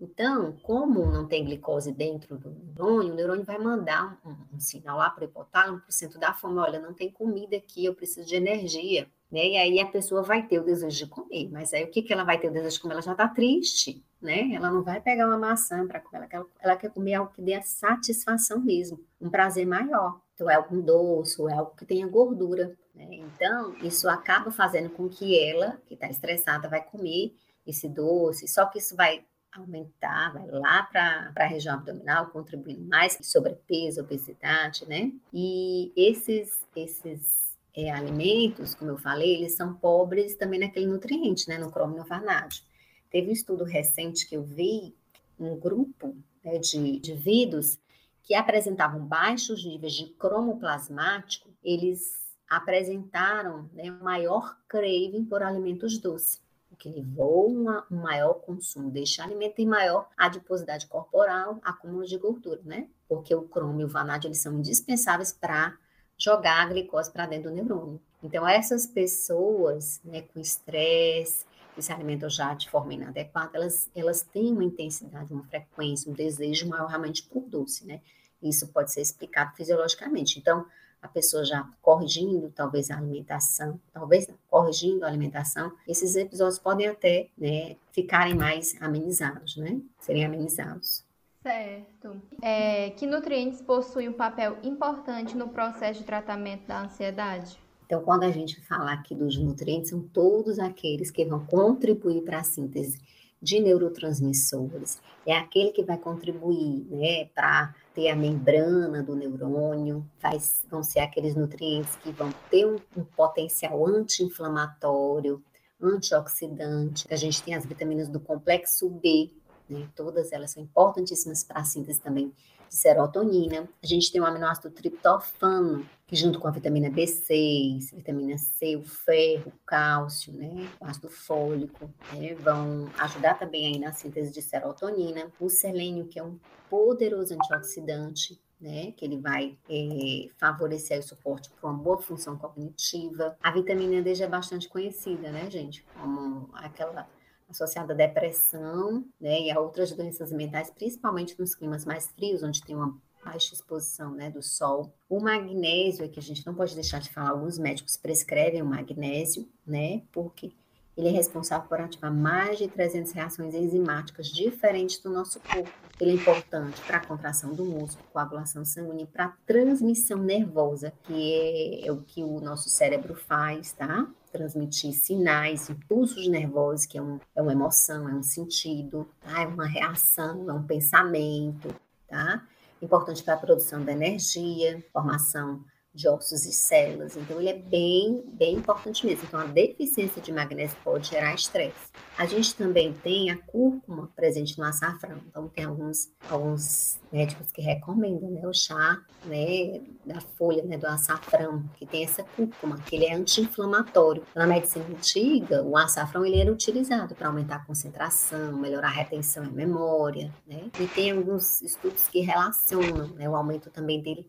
Então, 0.00 0.56
como 0.62 1.04
não 1.04 1.28
tem 1.28 1.44
glicose 1.44 1.92
dentro 1.92 2.38
do 2.38 2.50
neurônio, 2.50 3.12
o 3.12 3.16
neurônio 3.16 3.44
vai 3.44 3.58
mandar 3.58 4.18
um, 4.24 4.56
um 4.56 4.58
sinal 4.58 4.96
lá 4.96 5.10
para 5.10 5.26
o 5.26 5.28
hipotálamo, 5.28 5.80
para 5.80 5.90
o 5.90 5.92
centro 5.92 6.18
da 6.18 6.32
fome, 6.32 6.58
olha, 6.58 6.80
não 6.80 6.94
tem 6.94 7.10
comida 7.10 7.54
aqui, 7.56 7.84
eu 7.84 7.94
preciso 7.94 8.26
de 8.26 8.34
energia. 8.34 9.06
Né? 9.30 9.46
E 9.46 9.56
aí 9.58 9.78
a 9.78 9.86
pessoa 9.86 10.22
vai 10.22 10.46
ter 10.46 10.58
o 10.58 10.64
desejo 10.64 10.96
de 10.96 11.06
comer, 11.06 11.50
mas 11.52 11.74
aí 11.74 11.84
o 11.84 11.90
que, 11.90 12.02
que 12.02 12.14
ela 12.14 12.24
vai 12.24 12.38
ter 12.40 12.48
o 12.48 12.52
desejo 12.52 12.76
de 12.76 12.80
comer? 12.80 12.94
Ela 12.94 13.02
já 13.02 13.12
está 13.12 13.28
triste, 13.28 14.02
né? 14.20 14.52
Ela 14.54 14.70
não 14.70 14.82
vai 14.82 15.00
pegar 15.00 15.26
uma 15.26 15.38
maçã 15.38 15.86
para 15.86 16.00
comer, 16.00 16.18
ela 16.18 16.26
quer, 16.26 16.44
ela 16.60 16.76
quer 16.76 16.90
comer 16.90 17.14
algo 17.14 17.32
que 17.32 17.42
dê 17.42 17.54
a 17.54 17.62
satisfação 17.62 18.58
mesmo, 18.58 18.98
um 19.20 19.28
prazer 19.28 19.66
maior. 19.66 20.18
Então 20.34 20.50
é 20.50 20.54
algo 20.54 20.80
doce, 20.80 21.40
ou 21.40 21.48
é 21.48 21.52
algo 21.52 21.76
que 21.76 21.84
tenha 21.84 22.08
gordura. 22.08 22.74
Né? 22.94 23.06
Então, 23.12 23.76
isso 23.82 24.08
acaba 24.08 24.50
fazendo 24.50 24.88
com 24.90 25.08
que 25.08 25.38
ela, 25.38 25.78
que 25.86 25.94
está 25.94 26.08
estressada, 26.08 26.68
vai 26.68 26.82
comer 26.82 27.34
esse 27.66 27.88
doce, 27.88 28.48
só 28.48 28.66
que 28.66 28.78
isso 28.78 28.96
vai 28.96 29.24
aumentar, 29.52 30.32
vai 30.32 30.46
lá 30.48 30.82
para 30.84 31.32
a 31.36 31.46
região 31.46 31.74
abdominal, 31.74 32.26
contribuindo 32.30 32.86
mais 32.88 33.18
sobrepeso, 33.22 34.00
obesidade, 34.00 34.86
né? 34.86 35.12
E 35.32 35.92
esses, 35.96 36.66
esses 36.74 37.56
é, 37.74 37.90
alimentos, 37.90 38.74
como 38.74 38.90
eu 38.90 38.98
falei, 38.98 39.36
eles 39.36 39.56
são 39.56 39.74
pobres 39.74 40.36
também 40.36 40.60
naquele 40.60 40.86
nutriente, 40.86 41.48
né? 41.48 41.58
No 41.58 41.70
crômio 41.70 41.98
no 41.98 42.04
vanádio. 42.04 42.62
Teve 43.10 43.28
um 43.28 43.32
estudo 43.32 43.64
recente 43.64 44.28
que 44.28 44.36
eu 44.36 44.42
vi, 44.42 44.94
um 45.38 45.58
grupo 45.58 46.16
né, 46.44 46.58
de 46.58 46.76
indivíduos 46.76 47.78
que 48.22 48.34
apresentavam 48.34 49.04
baixos 49.04 49.64
níveis 49.64 49.94
de 49.94 50.06
cromo 50.10 50.58
plasmático, 50.60 51.50
eles 51.64 52.20
apresentaram 52.48 53.68
né, 53.72 53.90
maior 53.90 54.56
craving 54.68 55.24
por 55.24 55.42
alimentos 55.42 55.98
doces 55.98 56.40
que 56.80 56.88
levou 56.88 57.68
a 57.68 57.86
um 57.90 57.96
maior 57.96 58.34
consumo 58.34 58.90
deste 58.90 59.20
alimento 59.20 59.60
e 59.60 59.66
maior 59.66 60.08
adiposidade 60.16 60.86
corporal, 60.86 61.60
acúmulo 61.62 62.06
de 62.06 62.16
gordura, 62.16 62.60
né? 62.64 62.88
Porque 63.06 63.34
o 63.34 63.42
cromo 63.42 63.82
e 63.82 63.84
o 63.84 63.88
vanádio, 63.88 64.28
eles 64.28 64.38
são 64.38 64.58
indispensáveis 64.58 65.30
para 65.30 65.76
jogar 66.18 66.62
a 66.62 66.66
glicose 66.66 67.12
para 67.12 67.26
dentro 67.26 67.50
do 67.50 67.56
neurônio. 67.56 68.00
Então, 68.22 68.48
essas 68.48 68.86
pessoas, 68.86 70.00
né, 70.02 70.22
com 70.22 70.40
estresse, 70.40 71.46
que 71.74 71.82
se 71.82 71.92
alimentam 71.92 72.28
já 72.28 72.52
de 72.54 72.68
forma 72.68 72.94
inadequada, 72.94 73.50
elas, 73.54 73.90
elas 73.94 74.22
têm 74.22 74.52
uma 74.52 74.64
intensidade, 74.64 75.32
uma 75.32 75.44
frequência, 75.44 76.10
um 76.10 76.14
desejo 76.14 76.68
maior 76.68 76.88
realmente 76.88 77.22
por 77.24 77.42
doce, 77.42 77.86
né? 77.86 78.00
Isso 78.42 78.68
pode 78.68 78.92
ser 78.92 79.00
explicado 79.00 79.54
fisiologicamente. 79.56 80.38
Então, 80.38 80.66
a 81.02 81.08
pessoa 81.08 81.44
já 81.44 81.66
corrigindo 81.80 82.52
talvez 82.54 82.90
a 82.90 82.96
alimentação, 82.96 83.80
talvez 83.92 84.28
não, 84.28 84.36
corrigindo 84.50 85.04
a 85.04 85.08
alimentação, 85.08 85.72
esses 85.88 86.14
episódios 86.16 86.58
podem 86.58 86.88
até 86.88 87.28
né, 87.36 87.76
ficarem 87.92 88.34
mais 88.34 88.76
amenizados, 88.80 89.56
né? 89.56 89.80
Serem 89.98 90.24
amenizados. 90.24 91.04
Certo. 91.42 92.20
É, 92.42 92.90
que 92.90 93.06
nutrientes 93.06 93.62
possuem 93.62 94.10
um 94.10 94.12
papel 94.12 94.58
importante 94.62 95.36
no 95.36 95.48
processo 95.48 96.00
de 96.00 96.06
tratamento 96.06 96.66
da 96.66 96.82
ansiedade? 96.82 97.58
Então, 97.86 98.02
quando 98.02 98.24
a 98.24 98.30
gente 98.30 98.60
fala 98.60 98.92
aqui 98.92 99.14
dos 99.14 99.38
nutrientes, 99.38 99.90
são 99.90 100.00
todos 100.00 100.58
aqueles 100.58 101.10
que 101.10 101.24
vão 101.24 101.44
contribuir 101.46 102.22
para 102.22 102.40
a 102.40 102.44
síntese 102.44 103.00
de 103.40 103.60
neurotransmissores, 103.60 105.00
é 105.26 105.36
aquele 105.36 105.70
que 105.72 105.82
vai 105.82 105.96
contribuir 105.96 106.84
né, 106.90 107.26
para 107.34 107.74
ter 107.94 108.10
a 108.10 108.16
membrana 108.16 109.02
do 109.02 109.16
neurônio, 109.16 110.04
vai, 110.20 110.38
vão 110.68 110.82
ser 110.82 111.00
aqueles 111.00 111.34
nutrientes 111.34 111.96
que 111.96 112.10
vão 112.10 112.32
ter 112.50 112.66
um, 112.66 112.76
um 112.96 113.04
potencial 113.04 113.86
anti-inflamatório, 113.86 115.42
antioxidante. 115.80 117.06
A 117.10 117.16
gente 117.16 117.42
tem 117.42 117.54
as 117.54 117.64
vitaminas 117.64 118.08
do 118.08 118.20
complexo 118.20 118.88
B, 118.88 119.30
né, 119.68 119.88
todas 119.94 120.32
elas 120.32 120.50
são 120.50 120.62
importantíssimas 120.62 121.44
para 121.44 121.60
a 121.60 121.64
síntese 121.64 122.00
também 122.00 122.32
de 122.70 122.76
serotonina. 122.76 123.68
A 123.82 123.86
gente 123.86 124.12
tem 124.12 124.20
o 124.20 124.24
aminoácido 124.24 124.70
triptofano, 124.70 125.84
que 126.06 126.14
junto 126.14 126.38
com 126.38 126.46
a 126.46 126.52
vitamina 126.52 126.88
B6, 126.88 127.92
vitamina 127.92 128.38
C, 128.38 128.76
o 128.76 128.82
ferro, 128.82 129.48
o 129.48 129.66
cálcio, 129.66 130.32
né, 130.32 130.68
o 130.80 130.84
ácido 130.86 131.10
fólico, 131.10 131.90
né, 132.12 132.34
vão 132.36 132.88
ajudar 132.98 133.34
também 133.34 133.66
aí 133.66 133.78
na 133.78 133.92
síntese 133.92 134.32
de 134.32 134.40
serotonina. 134.40 135.30
O 135.40 135.50
selênio, 135.50 136.06
que 136.06 136.18
é 136.18 136.22
um 136.22 136.38
poderoso 136.70 137.34
antioxidante, 137.34 138.40
né, 138.60 138.92
que 138.92 139.04
ele 139.04 139.18
vai 139.18 139.58
é, 139.68 140.28
favorecer 140.38 141.00
o 141.00 141.02
suporte 141.02 141.50
para 141.50 141.70
uma 141.70 141.78
boa 141.78 141.98
função 141.98 142.36
cognitiva. 142.36 143.36
A 143.42 143.50
vitamina 143.50 144.00
D 144.00 144.14
já 144.14 144.26
é 144.26 144.28
bastante 144.28 144.68
conhecida, 144.68 145.32
né, 145.32 145.50
gente, 145.50 145.84
como 146.00 146.50
aquela 146.52 147.08
associada 147.50 147.92
à 147.92 147.96
depressão 147.96 149.04
né, 149.20 149.42
e 149.42 149.50
a 149.50 149.60
outras 149.60 149.92
doenças 149.92 150.32
mentais, 150.32 150.70
principalmente 150.70 151.38
nos 151.38 151.54
climas 151.54 151.84
mais 151.84 152.08
frios, 152.08 152.42
onde 152.42 152.62
tem 152.62 152.74
uma 152.74 152.96
baixa 153.24 153.54
exposição 153.54 154.12
né, 154.12 154.30
do 154.30 154.42
sol. 154.42 154.92
O 155.08 155.20
magnésio, 155.20 156.04
é 156.04 156.08
que 156.08 156.18
a 156.18 156.22
gente 156.22 156.46
não 156.46 156.54
pode 156.54 156.74
deixar 156.74 157.00
de 157.00 157.10
falar, 157.10 157.30
alguns 157.30 157.58
médicos 157.58 157.96
prescrevem 157.96 158.62
o 158.62 158.66
magnésio, 158.66 159.48
né, 159.66 160.02
porque 160.12 160.52
ele 160.96 161.08
é 161.08 161.12
responsável 161.12 161.68
por 161.68 161.80
ativar 161.80 162.12
mais 162.12 162.58
de 162.58 162.68
300 162.68 163.12
reações 163.12 163.54
enzimáticas 163.54 164.28
diferentes 164.28 164.98
do 164.98 165.10
nosso 165.10 165.40
corpo. 165.40 165.89
Ele 166.00 166.12
é 166.12 166.14
importante 166.14 166.80
para 166.82 166.96
a 166.96 167.06
contração 167.06 167.54
do 167.54 167.64
músculo, 167.64 168.08
coagulação 168.12 168.64
sanguínea, 168.64 169.06
para 169.06 169.26
a 169.26 169.32
transmissão 169.46 170.18
nervosa, 170.18 170.92
que 171.02 171.34
é, 171.34 171.86
é 171.86 171.92
o 171.92 172.00
que 172.00 172.22
o 172.22 172.40
nosso 172.40 172.70
cérebro 172.70 173.14
faz, 173.14 173.72
tá? 173.72 174.08
transmitir 174.32 174.92
sinais, 174.92 175.68
impulsos 175.68 176.28
nervosos, 176.28 176.86
que 176.86 176.96
é, 176.96 177.02
um, 177.02 177.18
é 177.34 177.42
uma 177.42 177.52
emoção, 177.52 178.08
é 178.08 178.14
um 178.14 178.22
sentido, 178.22 179.08
tá? 179.20 179.42
é 179.42 179.46
uma 179.46 179.66
reação, 179.66 180.48
é 180.48 180.52
um 180.52 180.62
pensamento, 180.62 181.74
tá? 182.08 182.46
Importante 182.80 183.22
para 183.22 183.34
a 183.34 183.38
produção 183.38 183.84
da 183.84 183.92
energia, 183.92 184.82
formação 184.92 185.64
de 185.92 186.08
ossos 186.08 186.46
e 186.46 186.52
células. 186.52 187.16
Então, 187.16 187.40
ele 187.40 187.48
é 187.48 187.58
bem, 187.58 188.22
bem 188.32 188.56
importante 188.56 189.04
mesmo. 189.04 189.24
Então, 189.26 189.40
a 189.40 189.44
deficiência 189.44 190.22
de 190.22 190.32
magnésio 190.32 190.76
pode 190.84 191.08
gerar 191.08 191.34
estresse. 191.34 191.90
A 192.16 192.26
gente 192.26 192.54
também 192.54 192.92
tem 192.92 193.30
a 193.30 193.36
cúrcuma 193.36 194.08
presente 194.14 194.56
no 194.58 194.64
açafrão. 194.64 195.18
Então, 195.28 195.48
tem 195.48 195.64
alguns, 195.64 196.12
alguns 196.28 196.98
médicos 197.10 197.50
que 197.50 197.60
recomendam 197.60 198.30
né, 198.30 198.46
o 198.46 198.52
chá 198.52 199.00
né, 199.24 199.80
da 200.06 200.20
folha 200.20 200.62
né, 200.62 200.78
do 200.78 200.86
açafrão, 200.86 201.64
que 201.74 201.84
tem 201.84 202.04
essa 202.04 202.22
cúrcuma, 202.22 202.78
que 202.82 202.94
ele 202.94 203.06
é 203.06 203.14
anti-inflamatório. 203.14 204.22
Na 204.34 204.46
medicina 204.46 204.84
antiga, 204.86 205.62
o 205.64 205.76
açafrão 205.76 206.24
ele 206.24 206.40
era 206.40 206.52
utilizado 206.52 207.14
para 207.14 207.28
aumentar 207.28 207.56
a 207.56 207.64
concentração, 207.64 208.56
melhorar 208.56 208.88
a 208.88 208.92
retenção 208.92 209.44
e 209.44 209.50
memória. 209.50 210.32
Né? 210.46 210.70
E 210.78 210.86
tem 210.86 211.10
alguns 211.10 211.60
estudos 211.62 212.06
que 212.06 212.20
relacionam 212.20 213.08
né, 213.08 213.28
o 213.28 213.34
aumento 213.34 213.70
também 213.70 214.00
dele 214.00 214.26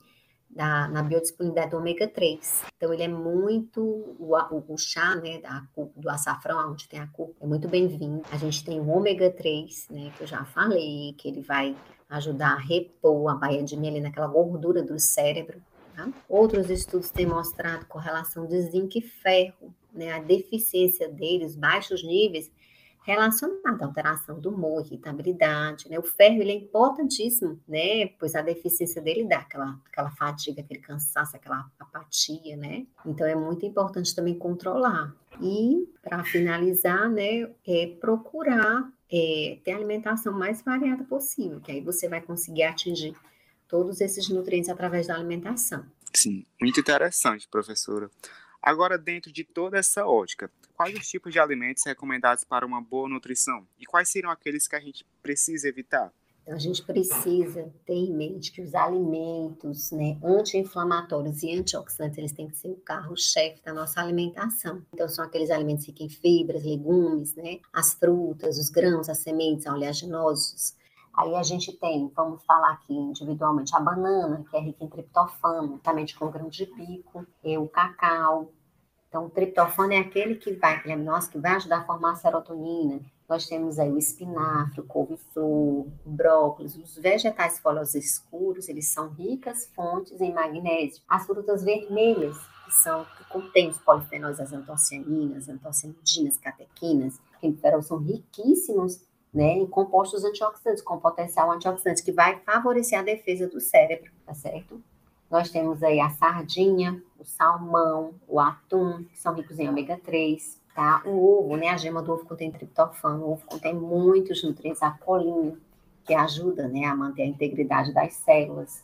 da, 0.56 0.88
na 0.88 1.02
biodisponibilidade 1.02 1.72
do 1.72 1.78
ômega 1.78 2.08
3. 2.08 2.64
Então, 2.76 2.94
ele 2.94 3.04
é 3.04 3.08
muito, 3.08 3.82
o, 4.20 4.36
o, 4.36 4.74
o 4.74 4.78
chá, 4.78 5.16
né, 5.16 5.40
da, 5.40 5.64
do 5.96 6.10
açafrão, 6.10 6.72
onde 6.72 6.88
tem 6.88 7.00
a 7.00 7.08
cor, 7.08 7.32
é 7.40 7.46
muito 7.46 7.68
bem-vindo. 7.68 8.22
A 8.32 8.38
gente 8.38 8.64
tem 8.64 8.80
o 8.80 8.90
ômega 8.90 9.30
3, 9.32 9.88
né, 9.90 10.12
que 10.18 10.24
eu 10.24 10.28
já 10.28 10.44
falei, 10.46 11.14
que 11.18 11.28
ele 11.28 11.42
vai 11.42 11.76
ajudar 12.10 12.54
a 12.54 12.60
repor 12.60 13.32
a 13.32 13.36
baía 13.36 13.64
de 13.64 13.78
mielina, 13.78 14.10
aquela 14.10 14.28
gordura 14.28 14.84
do 14.84 15.00
cérebro. 15.00 15.62
Tá? 15.96 16.10
Outros 16.28 16.70
estudos 16.70 17.10
têm 17.10 17.26
mostrado 17.26 17.86
correlação 17.86 18.46
de 18.46 18.62
zinco 18.62 18.98
e 18.98 19.02
ferro, 19.02 19.74
né, 19.94 20.12
a 20.12 20.20
deficiência 20.20 21.08
deles, 21.10 21.56
baixos 21.56 22.04
níveis, 22.04 22.52
relacionada 23.04 23.84
à 23.84 23.88
alteração 23.88 24.40
do 24.40 24.50
humor, 24.50 24.86
irritabilidade, 24.86 25.90
né? 25.90 25.98
O 25.98 26.04
ferro, 26.04 26.42
ele 26.42 26.52
é 26.52 26.56
importantíssimo, 26.56 27.60
né? 27.68 28.08
Pois 28.20 28.36
a 28.36 28.42
deficiência 28.42 29.02
dele 29.02 29.28
dá 29.28 29.40
aquela, 29.40 29.80
aquela 29.88 30.12
fadiga, 30.12 30.62
aquele 30.62 30.80
cansaço, 30.80 31.36
aquela 31.36 31.70
apatia, 31.80 32.56
né? 32.56 32.86
Então, 33.06 33.26
é 33.26 33.36
muito 33.36 33.66
importante 33.66 34.16
também 34.16 34.38
controlar. 34.38 35.16
E, 35.42 35.88
para 36.04 36.24
finalizar, 36.24 37.10
né, 37.10 37.50
é 37.68 37.88
procurar 38.00 38.92
é, 39.12 39.58
ter 39.64 39.72
a 39.72 39.76
alimentação 39.76 40.32
mais 40.32 40.62
variada 40.62 41.04
possível, 41.04 41.60
que 41.60 41.72
aí 41.72 41.82
você 41.82 42.08
vai 42.08 42.22
conseguir 42.22 42.64
atingir 42.64 43.16
todos 43.68 44.02
esses 44.02 44.30
nutrientes 44.30 44.70
através 44.70 45.08
da 45.08 45.16
alimentação. 45.16 45.86
Sim, 46.14 46.46
muito 46.62 46.80
interessante, 46.80 47.48
professora. 47.50 48.10
Agora, 48.62 48.98
dentro 48.98 49.32
de 49.32 49.44
toda 49.44 49.78
essa 49.78 50.06
ótica, 50.06 50.52
quais 50.82 50.98
os 50.98 51.08
tipos 51.08 51.32
de 51.32 51.40
alimentos 51.40 51.84
recomendados 51.86 52.44
para 52.44 52.66
uma 52.66 52.82
boa 52.82 53.08
nutrição 53.08 53.68
e 53.78 53.86
quais 53.86 54.10
seriam 54.10 54.32
aqueles 54.32 54.68
que 54.68 54.76
a 54.76 54.80
gente 54.80 55.06
precisa 55.22 55.68
evitar? 55.68 56.12
Então, 56.42 56.56
a 56.56 56.58
gente 56.58 56.82
precisa 56.84 57.72
ter 57.86 57.94
em 57.94 58.12
mente 58.12 58.52
que 58.52 58.64
os 58.64 58.74
alimentos 58.74 59.92
né, 59.92 60.18
anti-inflamatórios 60.24 61.44
e 61.44 61.56
antioxidantes, 61.56 62.18
eles 62.18 62.32
têm 62.32 62.50
que 62.50 62.58
ser 62.58 62.70
o 62.70 62.78
carro-chefe 62.78 63.62
da 63.64 63.76
nossa 63.76 64.02
alimentação. 64.02 64.84
Então, 64.92 65.08
são 65.08 65.24
aqueles 65.24 65.52
alimentos 65.52 65.86
ricos 65.86 66.02
em 66.02 66.10
fibras, 66.10 66.64
legumes, 66.64 67.36
né, 67.36 67.60
as 67.72 67.94
frutas, 67.94 68.58
os 68.58 68.72
grãos, 68.72 69.08
as 69.08 69.20
sementes, 69.20 69.68
oleaginosos. 69.68 70.74
Aí 71.14 71.36
a 71.36 71.44
gente 71.44 71.72
tem, 71.74 72.12
vamos 72.16 72.44
falar 72.44 72.72
aqui 72.72 72.94
individualmente, 72.94 73.76
a 73.76 73.80
banana, 73.80 74.44
que 74.50 74.58
é 74.58 74.62
rica 74.62 74.84
em 74.84 74.90
triptofano, 74.90 75.78
também 75.78 76.08
com 76.18 76.32
grão 76.32 76.50
de 76.50 76.66
pico, 76.66 77.28
e 77.44 77.56
o 77.56 77.68
cacau. 77.68 78.52
Então, 79.12 79.26
o 79.26 79.30
triptofano 79.30 79.92
é 79.92 79.98
aquele 79.98 80.36
que 80.36 80.54
vai, 80.54 80.82
aminoácido 80.90 81.34
que 81.34 81.40
vai 81.40 81.52
ajudar 81.56 81.80
a 81.80 81.84
formar 81.84 82.12
a 82.14 82.16
serotonina, 82.16 83.02
nós 83.28 83.46
temos 83.46 83.78
aí 83.78 83.92
o 83.92 83.98
espinafre, 83.98 84.80
o 84.80 84.86
couve-flor, 84.86 85.86
o 86.06 86.10
brócolis, 86.10 86.78
os 86.78 86.96
vegetais 86.96 87.60
folhosos 87.60 87.96
escuros, 87.96 88.70
eles 88.70 88.88
são 88.88 89.10
ricas 89.10 89.70
fontes 89.76 90.22
em 90.22 90.34
magnésio. 90.34 91.04
As 91.10 91.26
frutas 91.26 91.62
vermelhas, 91.62 92.38
que 92.64 92.74
são 92.74 93.04
que 93.18 93.26
contêm 93.26 93.68
os 93.68 93.78
polifenóis, 93.80 94.40
as 94.40 94.54
antocianinas, 94.54 95.50
antocianidinas, 95.50 96.38
catequinas, 96.38 97.20
que 97.42 97.54
são 97.82 97.98
riquíssimos 97.98 99.02
né, 99.34 99.58
em 99.58 99.68
compostos 99.68 100.24
antioxidantes, 100.24 100.82
com 100.82 100.98
potencial 101.00 101.52
antioxidante, 101.52 102.02
que 102.02 102.14
vai 102.14 102.40
favorecer 102.46 102.98
a 102.98 103.04
defesa 103.04 103.46
do 103.46 103.60
cérebro, 103.60 104.10
tá 104.26 104.34
certo? 104.34 104.82
Nós 105.32 105.50
temos 105.50 105.82
aí 105.82 106.02
a 106.02 106.10
sardinha, 106.10 107.02
o 107.18 107.24
salmão, 107.24 108.14
o 108.28 108.38
atum, 108.38 109.06
que 109.06 109.18
são 109.18 109.34
ricos 109.34 109.58
em 109.58 109.70
ômega 109.70 109.98
3, 110.04 110.62
tá? 110.76 111.02
O 111.06 111.40
ovo, 111.40 111.56
né? 111.56 111.70
A 111.70 111.78
gema 111.78 112.02
do 112.02 112.12
ovo 112.12 112.26
contém 112.26 112.52
triptofano, 112.52 113.24
o 113.24 113.32
ovo 113.32 113.46
contém 113.46 113.74
muitos 113.74 114.44
nutrientes, 114.44 114.84
a 114.84 114.92
colina, 114.92 115.58
que 116.04 116.14
ajuda, 116.14 116.68
né, 116.68 116.86
a 116.86 116.96
manter 116.96 117.22
a 117.22 117.28
integridade 117.28 117.94
das 117.94 118.14
células, 118.16 118.84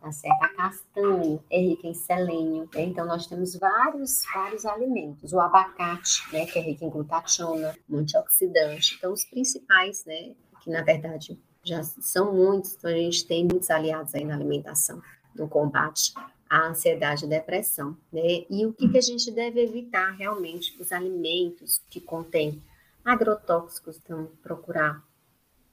tá 0.00 0.10
certo? 0.10 0.42
A 0.42 0.48
castanha 0.48 1.38
é 1.50 1.58
rica 1.60 1.86
em 1.86 1.94
selênio, 1.94 2.68
né? 2.74 2.82
então 2.82 3.06
nós 3.06 3.26
temos 3.26 3.54
vários, 3.54 4.22
vários 4.34 4.66
alimentos. 4.66 5.32
O 5.32 5.40
abacate, 5.40 6.22
né, 6.32 6.46
que 6.46 6.58
é 6.58 6.62
rico 6.62 6.84
em 6.84 6.90
glutationa, 6.90 7.76
antioxidante. 7.92 8.96
Então, 8.98 9.12
os 9.12 9.24
principais, 9.24 10.04
né, 10.06 10.34
que 10.62 10.70
na 10.70 10.82
verdade 10.82 11.38
já 11.62 11.82
são 11.82 12.34
muitos, 12.34 12.74
então 12.74 12.90
a 12.90 12.94
gente 12.94 13.26
tem 13.26 13.44
muitos 13.44 13.70
aliados 13.70 14.14
aí 14.14 14.24
na 14.24 14.34
alimentação, 14.34 15.00
no 15.34 15.48
combate 15.48 16.12
a 16.48 16.68
ansiedade 16.68 17.24
e 17.24 17.28
depressão, 17.28 17.96
né? 18.12 18.44
E 18.48 18.64
o 18.64 18.72
que, 18.72 18.88
que 18.88 18.98
a 18.98 19.00
gente 19.02 19.30
deve 19.30 19.60
evitar 19.60 20.12
realmente? 20.12 20.76
Os 20.80 20.92
alimentos 20.92 21.82
que 21.90 22.00
contêm 22.00 22.62
agrotóxicos, 23.04 23.98
então 24.02 24.30
procurar 24.42 25.02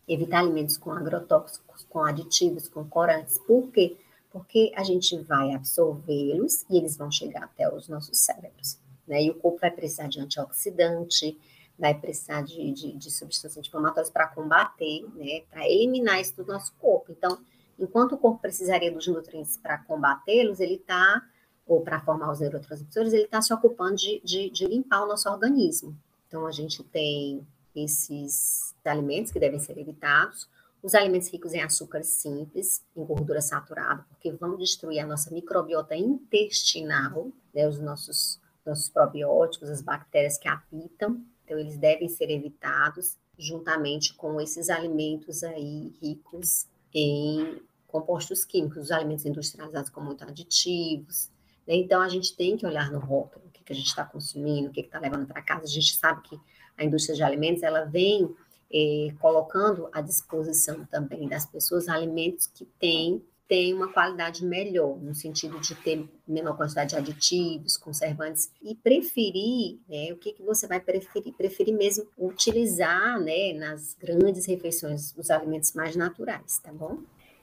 evitar 0.07 0.39
alimentos 0.39 0.77
com 0.77 0.91
agrotóxicos, 0.91 1.85
com 1.89 2.03
aditivos, 2.03 2.67
com 2.67 2.83
corantes. 2.83 3.37
Por 3.39 3.71
quê? 3.71 3.95
Porque 4.31 4.71
a 4.75 4.83
gente 4.83 5.17
vai 5.17 5.53
absorvê-los 5.53 6.65
e 6.69 6.77
eles 6.77 6.97
vão 6.97 7.11
chegar 7.11 7.43
até 7.43 7.73
os 7.73 7.87
nossos 7.87 8.17
cérebros, 8.19 8.79
né? 9.07 9.23
E 9.23 9.29
o 9.29 9.35
corpo 9.35 9.59
vai 9.59 9.71
precisar 9.71 10.07
de 10.07 10.19
antioxidante, 10.19 11.37
vai 11.77 11.93
precisar 11.93 12.41
de, 12.41 12.71
de, 12.71 12.93
de 12.93 13.11
substâncias 13.11 13.57
anti-inflamatórias 13.57 14.09
para 14.09 14.27
combater, 14.27 15.05
né? 15.15 15.41
Para 15.49 15.69
eliminar 15.69 16.19
isso 16.19 16.35
do 16.35 16.45
nosso 16.45 16.73
corpo. 16.79 17.11
Então, 17.11 17.37
Enquanto 17.77 18.13
o 18.13 18.17
corpo 18.17 18.41
precisaria 18.41 18.91
dos 18.91 19.07
nutrientes 19.07 19.57
para 19.57 19.77
combatê-los, 19.79 20.59
ele 20.59 20.75
está, 20.75 21.21
ou 21.65 21.81
para 21.81 21.99
formar 21.99 22.31
os 22.31 22.39
neurotransmissores, 22.39 23.13
ele 23.13 23.23
está 23.23 23.41
se 23.41 23.53
ocupando 23.53 23.95
de, 23.95 24.21
de, 24.23 24.49
de 24.49 24.65
limpar 24.65 25.03
o 25.03 25.07
nosso 25.07 25.29
organismo. 25.29 25.95
Então, 26.27 26.45
a 26.45 26.51
gente 26.51 26.83
tem 26.83 27.45
esses 27.75 28.75
alimentos 28.85 29.31
que 29.31 29.39
devem 29.39 29.59
ser 29.59 29.77
evitados, 29.77 30.49
os 30.83 30.95
alimentos 30.95 31.29
ricos 31.29 31.53
em 31.53 31.61
açúcar 31.61 32.03
simples, 32.03 32.83
em 32.95 33.03
gordura 33.03 33.41
saturada, 33.41 34.03
porque 34.09 34.31
vão 34.31 34.57
destruir 34.57 34.99
a 34.99 35.05
nossa 35.05 35.31
microbiota 35.31 35.95
intestinal, 35.95 37.29
né, 37.53 37.67
os 37.67 37.79
nossos, 37.79 38.39
nossos 38.65 38.89
probióticos, 38.89 39.69
as 39.69 39.81
bactérias 39.81 40.37
que 40.37 40.47
habitam, 40.47 41.23
então 41.45 41.59
eles 41.59 41.77
devem 41.77 42.09
ser 42.09 42.31
evitados 42.31 43.17
juntamente 43.37 44.13
com 44.15 44.39
esses 44.41 44.69
alimentos 44.69 45.43
aí 45.43 45.93
ricos 46.01 46.65
em 46.93 47.61
compostos 47.87 48.45
químicos, 48.45 48.83
os 48.83 48.91
alimentos 48.91 49.25
industrializados 49.25 49.89
com 49.89 50.01
muitos 50.01 50.27
aditivos. 50.27 51.29
Né? 51.67 51.75
Então, 51.75 52.01
a 52.01 52.07
gente 52.07 52.35
tem 52.35 52.55
que 52.55 52.65
olhar 52.65 52.91
no 52.91 52.99
rótulo, 52.99 53.45
o 53.45 53.49
que, 53.51 53.63
que 53.63 53.73
a 53.73 53.75
gente 53.75 53.87
está 53.87 54.05
consumindo, 54.05 54.69
o 54.69 54.71
que 54.71 54.81
está 54.81 54.99
levando 54.99 55.27
para 55.27 55.41
casa. 55.41 55.65
A 55.65 55.67
gente 55.67 55.95
sabe 55.95 56.21
que 56.23 56.39
a 56.77 56.83
indústria 56.83 57.15
de 57.15 57.23
alimentos, 57.23 57.63
ela 57.63 57.83
vem 57.85 58.33
eh, 58.73 59.13
colocando 59.19 59.89
à 59.91 60.01
disposição 60.01 60.85
também 60.85 61.27
das 61.27 61.45
pessoas 61.45 61.89
alimentos 61.89 62.47
que 62.47 62.65
têm 62.79 63.21
tem 63.51 63.73
uma 63.73 63.91
qualidade 63.91 64.45
melhor, 64.45 64.97
no 65.01 65.13
sentido 65.13 65.59
de 65.59 65.75
ter 65.75 66.09
menor 66.25 66.55
quantidade 66.55 66.91
de 66.91 66.95
aditivos, 66.95 67.75
conservantes, 67.75 68.49
e 68.63 68.73
preferir, 68.73 69.77
né, 69.89 70.13
o 70.13 70.15
que, 70.15 70.31
que 70.31 70.41
você 70.41 70.65
vai 70.65 70.79
preferir? 70.79 71.33
Preferir 71.33 71.75
mesmo 71.75 72.07
utilizar, 72.17 73.19
né, 73.19 73.51
nas 73.51 73.93
grandes 73.95 74.45
refeições, 74.45 75.13
os 75.17 75.29
alimentos 75.29 75.73
mais 75.73 75.97
naturais, 75.97 76.59
tá 76.59 76.71
bom? 76.71 76.99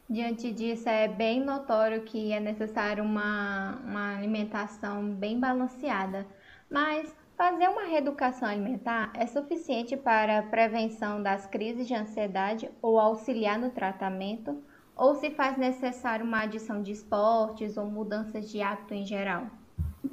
Diante 0.09 0.51
disso, 0.51 0.88
é 0.88 1.07
bem 1.09 1.44
notório 1.44 2.01
que 2.01 2.33
é 2.33 2.40
necessário 2.40 3.05
uma, 3.05 3.77
uma 3.85 4.16
alimentação 4.16 5.14
bem 5.14 5.38
balanceada, 5.38 6.27
mas 6.71 7.14
fazer 7.37 7.68
uma 7.68 7.85
reeducação 7.85 8.49
alimentar 8.49 9.12
é 9.14 9.27
suficiente 9.27 9.94
para 9.94 10.38
a 10.38 10.42
prevenção 10.42 11.23
das 11.23 11.44
crises 11.44 11.87
de 11.87 11.92
ansiedade 11.92 12.71
ou 12.81 12.99
auxiliar 12.99 13.59
no 13.59 13.68
tratamento, 13.68 14.64
ou 14.99 15.15
se 15.15 15.31
faz 15.31 15.57
necessário 15.57 16.27
uma 16.27 16.41
adição 16.41 16.83
de 16.83 16.91
esportes 16.91 17.77
ou 17.77 17.87
mudanças 17.87 18.51
de 18.51 18.61
hábito 18.61 18.93
em 18.93 19.07
geral? 19.07 19.47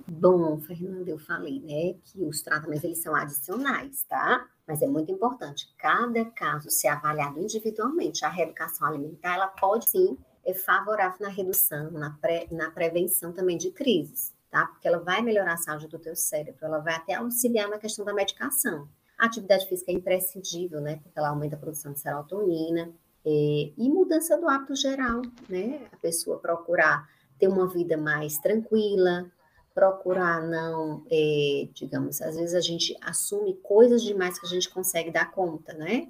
Bom, 0.08 0.60
Fernanda, 0.60 1.10
eu 1.10 1.18
falei, 1.18 1.60
né, 1.60 2.00
que 2.04 2.24
os 2.24 2.42
tratamentos 2.42 2.84
eles 2.84 3.02
são 3.02 3.16
adicionais, 3.16 4.04
tá? 4.04 4.48
Mas 4.68 4.82
é 4.82 4.88
muito 4.88 5.12
importante 5.12 5.74
cada 5.78 6.24
caso 6.26 6.70
ser 6.70 6.88
avaliado 6.88 7.40
individualmente. 7.40 8.24
A 8.24 8.30
reeducação 8.30 8.88
alimentar, 8.88 9.36
ela 9.36 9.48
pode 9.48 9.90
sim 9.90 10.18
é 10.46 10.54
favorável 10.54 11.18
na 11.20 11.30
redução, 11.30 11.90
na, 11.90 12.12
pré, 12.12 12.48
na 12.52 12.70
prevenção 12.70 13.34
também 13.34 13.58
de 13.58 13.72
crises, 13.72 14.32
tá? 14.52 14.68
Porque 14.68 14.88
ela 14.88 15.00
vai 15.00 15.24
melhorar 15.24 15.54
a 15.54 15.58
saúde 15.58 15.88
do 15.88 15.98
teu 15.98 16.16
cérebro, 16.16 16.64
ela 16.64 16.78
vai 16.78 16.94
até 16.94 17.16
auxiliar 17.16 17.68
na 17.68 17.80
questão 17.80 18.06
da 18.06 18.14
medicação. 18.14 18.88
A 19.18 19.26
atividade 19.26 19.68
física 19.68 19.92
é 19.92 19.96
imprescindível, 19.96 20.80
né? 20.80 20.98
Porque 20.98 21.18
ela 21.18 21.30
aumenta 21.30 21.56
a 21.56 21.60
produção 21.60 21.94
de 21.94 22.00
serotonina 22.00 22.94
é, 23.26 23.72
e 23.76 23.90
mudança 23.90 24.38
do 24.38 24.48
hábito 24.48 24.76
geral, 24.76 25.22
né? 25.50 25.88
A 25.92 25.98
pessoa 25.98 26.38
procurar 26.38 27.10
ter 27.40 27.48
uma 27.48 27.68
vida 27.68 27.98
mais 27.98 28.38
tranquila, 28.38 29.26
procurar 29.74 30.42
não, 30.42 31.04
é, 31.12 31.68
digamos, 31.74 32.22
às 32.22 32.38
vezes 32.38 32.54
a 32.54 32.62
gente 32.62 32.96
assume 33.02 33.56
coisas 33.56 34.04
demais 34.04 34.40
que 34.40 34.46
a 34.46 34.50
gente 34.50 34.70
consegue 34.70 35.12
dar 35.12 35.32
conta, 35.32 35.74
né? 35.74 36.08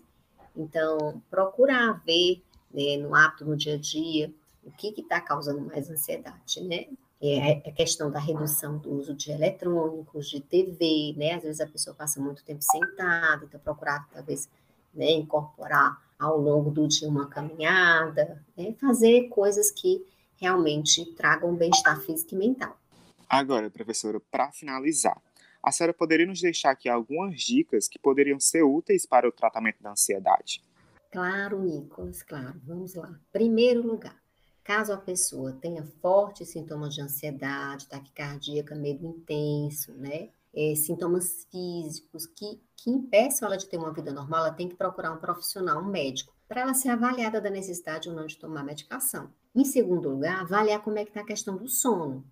Então, 0.56 1.21
procurar 1.30 2.04
ver 2.06 2.43
né, 2.71 2.97
no 2.97 3.15
hábito, 3.15 3.45
no 3.45 3.56
dia 3.56 3.75
a 3.75 3.78
dia, 3.78 4.32
o 4.63 4.71
que 4.71 4.93
está 4.99 5.21
causando 5.21 5.62
mais 5.62 5.89
ansiedade, 5.89 6.62
né? 6.63 6.88
É 7.21 7.69
a 7.69 7.71
questão 7.71 8.12
da 8.12 8.19
redução 8.19 8.78
do 8.78 8.91
uso 8.91 9.13
de 9.13 9.32
eletrônicos, 9.32 10.30
de 10.30 10.41
TV, 10.41 11.15
né? 11.17 11.34
Às 11.34 11.43
vezes 11.43 11.62
a 11.62 11.67
pessoa 11.67 11.95
passa 11.95 12.19
muito 12.19 12.43
tempo 12.43 12.62
sentada, 12.62 13.45
então 13.45 13.60
procurar 13.60 14.08
talvez 14.13 14.49
né, 14.93 15.12
incorporar 15.12 16.05
ao 16.19 16.39
longo 16.39 16.71
do 16.71 16.88
dia 16.88 17.08
uma 17.08 17.28
caminhada, 17.28 18.43
né? 18.58 18.73
fazer 18.80 19.28
coisas 19.30 19.71
que 19.71 20.06
realmente 20.38 21.06
tragam 21.13 21.56
bem-estar 21.56 21.99
físico 22.01 22.36
e 22.36 22.38
mental. 22.38 22.78
Agora, 23.30 23.69
professora, 23.69 24.19
para 24.32 24.51
finalizar, 24.51 25.19
a 25.62 25.71
senhora 25.71 25.93
poderia 25.93 26.25
nos 26.28 26.41
deixar 26.41 26.71
aqui 26.71 26.88
algumas 26.88 27.41
dicas 27.41 27.88
que 27.88 27.97
poderiam 27.97 28.39
ser 28.39 28.63
úteis 28.63 29.06
para 29.06 29.28
o 29.28 29.32
tratamento 29.32 29.82
da 29.82 29.91
ansiedade? 29.91 30.62
Claro, 31.12 31.62
Nicolas, 31.62 32.21
claro. 32.21 32.60
Vamos 32.65 32.93
lá. 32.93 33.17
Primeiro 33.32 33.82
lugar, 33.82 34.15
caso 34.63 34.93
a 34.93 34.97
pessoa 34.97 35.54
tenha 35.54 35.84
fortes 36.01 36.49
sintomas 36.49 36.93
de 36.93 37.01
ansiedade, 37.01 37.88
taquicardia, 37.88 38.63
medo 38.75 39.08
intenso, 39.08 39.93
né? 39.93 40.30
É, 40.56 40.74
sintomas 40.76 41.46
físicos 41.52 42.26
que, 42.26 42.62
que 42.78 42.89
impeçam 42.89 43.48
ela 43.48 43.58
de 43.58 43.68
ter 43.68 43.78
uma 43.78 43.91
vida 43.91 44.13
normal, 44.13 44.46
ela 44.46 44.54
tem 44.54 44.70
que 44.70 44.76
procurar 44.76 45.12
um 45.12 45.18
profissional, 45.18 45.82
um 45.82 45.86
médico, 45.86 46.34
para 46.48 46.62
ela 46.62 46.74
ser 46.74 46.89
avaliada 46.89 47.41
da 47.41 47.50
necessidade 47.50 48.08
ou 48.08 48.15
não 48.15 48.26
de 48.26 48.38
tomar 48.38 48.63
medicação. 48.63 49.30
Em 49.54 49.65
segundo 49.65 50.10
lugar, 50.10 50.41
avaliar 50.41 50.82
como 50.82 50.98
é 50.98 51.04
que 51.04 51.10
está 51.10 51.22
a 51.22 51.26
questão 51.26 51.58
do 51.58 51.68
sono 51.68 52.24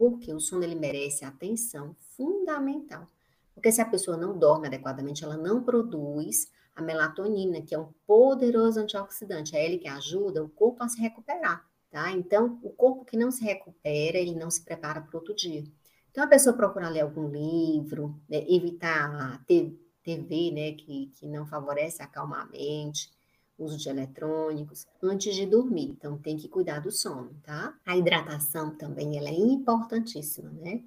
porque 0.00 0.32
o 0.32 0.40
sono 0.40 0.64
ele 0.64 0.74
merece 0.74 1.26
atenção 1.26 1.94
fundamental 2.16 3.06
Porque 3.52 3.70
se 3.70 3.82
a 3.82 3.84
pessoa 3.84 4.16
não 4.16 4.38
dorme 4.38 4.66
adequadamente, 4.66 5.22
ela 5.22 5.36
não 5.36 5.62
produz 5.62 6.50
a 6.74 6.80
melatonina, 6.80 7.60
que 7.60 7.74
é 7.74 7.78
um 7.78 7.92
poderoso 8.06 8.80
antioxidante. 8.80 9.54
É 9.54 9.62
ele 9.62 9.76
que 9.76 9.88
ajuda 9.88 10.42
o 10.42 10.48
corpo 10.48 10.82
a 10.82 10.88
se 10.88 10.98
recuperar, 10.98 11.68
tá? 11.90 12.10
Então, 12.12 12.58
o 12.62 12.70
corpo 12.70 13.04
que 13.04 13.18
não 13.18 13.30
se 13.30 13.44
recupera, 13.44 14.16
ele 14.16 14.34
não 14.34 14.50
se 14.50 14.64
prepara 14.64 15.02
para 15.02 15.18
outro 15.18 15.34
dia. 15.34 15.62
Então, 16.10 16.24
a 16.24 16.26
pessoa 16.26 16.56
procurar 16.56 16.88
ler 16.88 17.00
algum 17.00 17.28
livro, 17.28 18.20
né, 18.28 18.44
evitar 18.48 19.14
a 19.14 19.38
TV, 19.46 20.50
né, 20.50 20.72
que, 20.72 21.12
que 21.14 21.26
não 21.26 21.46
favorece 21.46 22.02
acalmar 22.02 22.42
a 22.42 22.50
mente, 22.50 23.10
uso 23.56 23.76
de 23.76 23.88
eletrônicos, 23.88 24.86
antes 25.02 25.34
de 25.34 25.46
dormir. 25.46 25.90
Então, 25.90 26.18
tem 26.18 26.36
que 26.36 26.48
cuidar 26.48 26.80
do 26.80 26.90
sono, 26.90 27.30
tá? 27.42 27.74
A 27.84 27.96
hidratação 27.96 28.74
também, 28.74 29.18
ela 29.18 29.28
é 29.28 29.34
importantíssima, 29.34 30.50
né? 30.50 30.82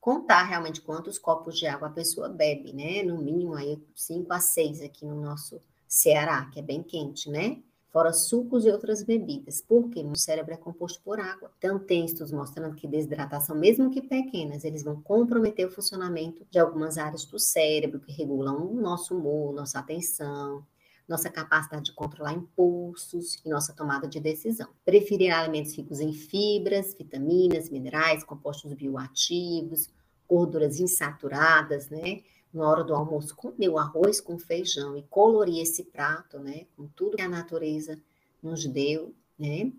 Contar 0.00 0.42
realmente 0.44 0.80
quantos 0.80 1.18
copos 1.18 1.58
de 1.58 1.66
água 1.66 1.88
a 1.88 1.92
pessoa 1.92 2.28
bebe, 2.28 2.72
né? 2.72 3.02
No 3.02 3.18
mínimo 3.18 3.54
aí 3.54 3.82
5 3.94 4.32
a 4.32 4.40
6 4.40 4.80
aqui 4.82 5.04
no 5.06 5.20
nosso 5.20 5.60
Ceará, 5.86 6.46
que 6.46 6.58
é 6.58 6.62
bem 6.62 6.82
quente, 6.82 7.30
né? 7.30 7.62
Fora 7.94 8.12
sucos 8.12 8.66
e 8.66 8.70
outras 8.70 9.04
bebidas, 9.04 9.60
porque 9.60 10.00
o 10.00 10.16
cérebro 10.16 10.52
é 10.52 10.56
composto 10.56 11.00
por 11.00 11.20
água. 11.20 11.52
Então, 11.58 11.78
tem 11.78 12.04
estudos 12.04 12.32
mostrando 12.32 12.74
que 12.74 12.88
desidratação, 12.88 13.54
mesmo 13.54 13.88
que 13.88 14.02
pequenas, 14.02 14.64
eles 14.64 14.82
vão 14.82 15.00
comprometer 15.00 15.64
o 15.64 15.70
funcionamento 15.70 16.44
de 16.50 16.58
algumas 16.58 16.98
áreas 16.98 17.24
do 17.24 17.38
cérebro 17.38 18.00
que 18.00 18.10
regulam 18.10 18.66
o 18.66 18.80
nosso 18.80 19.16
humor, 19.16 19.54
nossa 19.54 19.78
atenção, 19.78 20.66
nossa 21.06 21.30
capacidade 21.30 21.84
de 21.84 21.92
controlar 21.92 22.32
impulsos 22.32 23.40
e 23.44 23.48
nossa 23.48 23.72
tomada 23.72 24.08
de 24.08 24.18
decisão. 24.18 24.66
Preferir 24.84 25.32
alimentos 25.32 25.72
ricos 25.72 26.00
em 26.00 26.12
fibras, 26.12 26.94
vitaminas, 26.94 27.70
minerais, 27.70 28.24
compostos 28.24 28.72
bioativos, 28.72 29.88
gorduras 30.28 30.80
insaturadas, 30.80 31.88
né? 31.90 32.22
Na 32.54 32.68
hora 32.68 32.84
do 32.84 32.94
almoço, 32.94 33.34
comer 33.34 33.68
o 33.68 33.78
arroz 33.78 34.20
com 34.20 34.38
feijão 34.38 34.96
e 34.96 35.02
colorir 35.02 35.60
esse 35.60 35.84
prato, 35.84 36.38
né, 36.38 36.66
com 36.76 36.86
tudo 36.86 37.16
que 37.16 37.22
a 37.22 37.28
natureza 37.28 38.00
nos 38.42 38.64
deu, 38.66 39.12
né, 39.38 39.72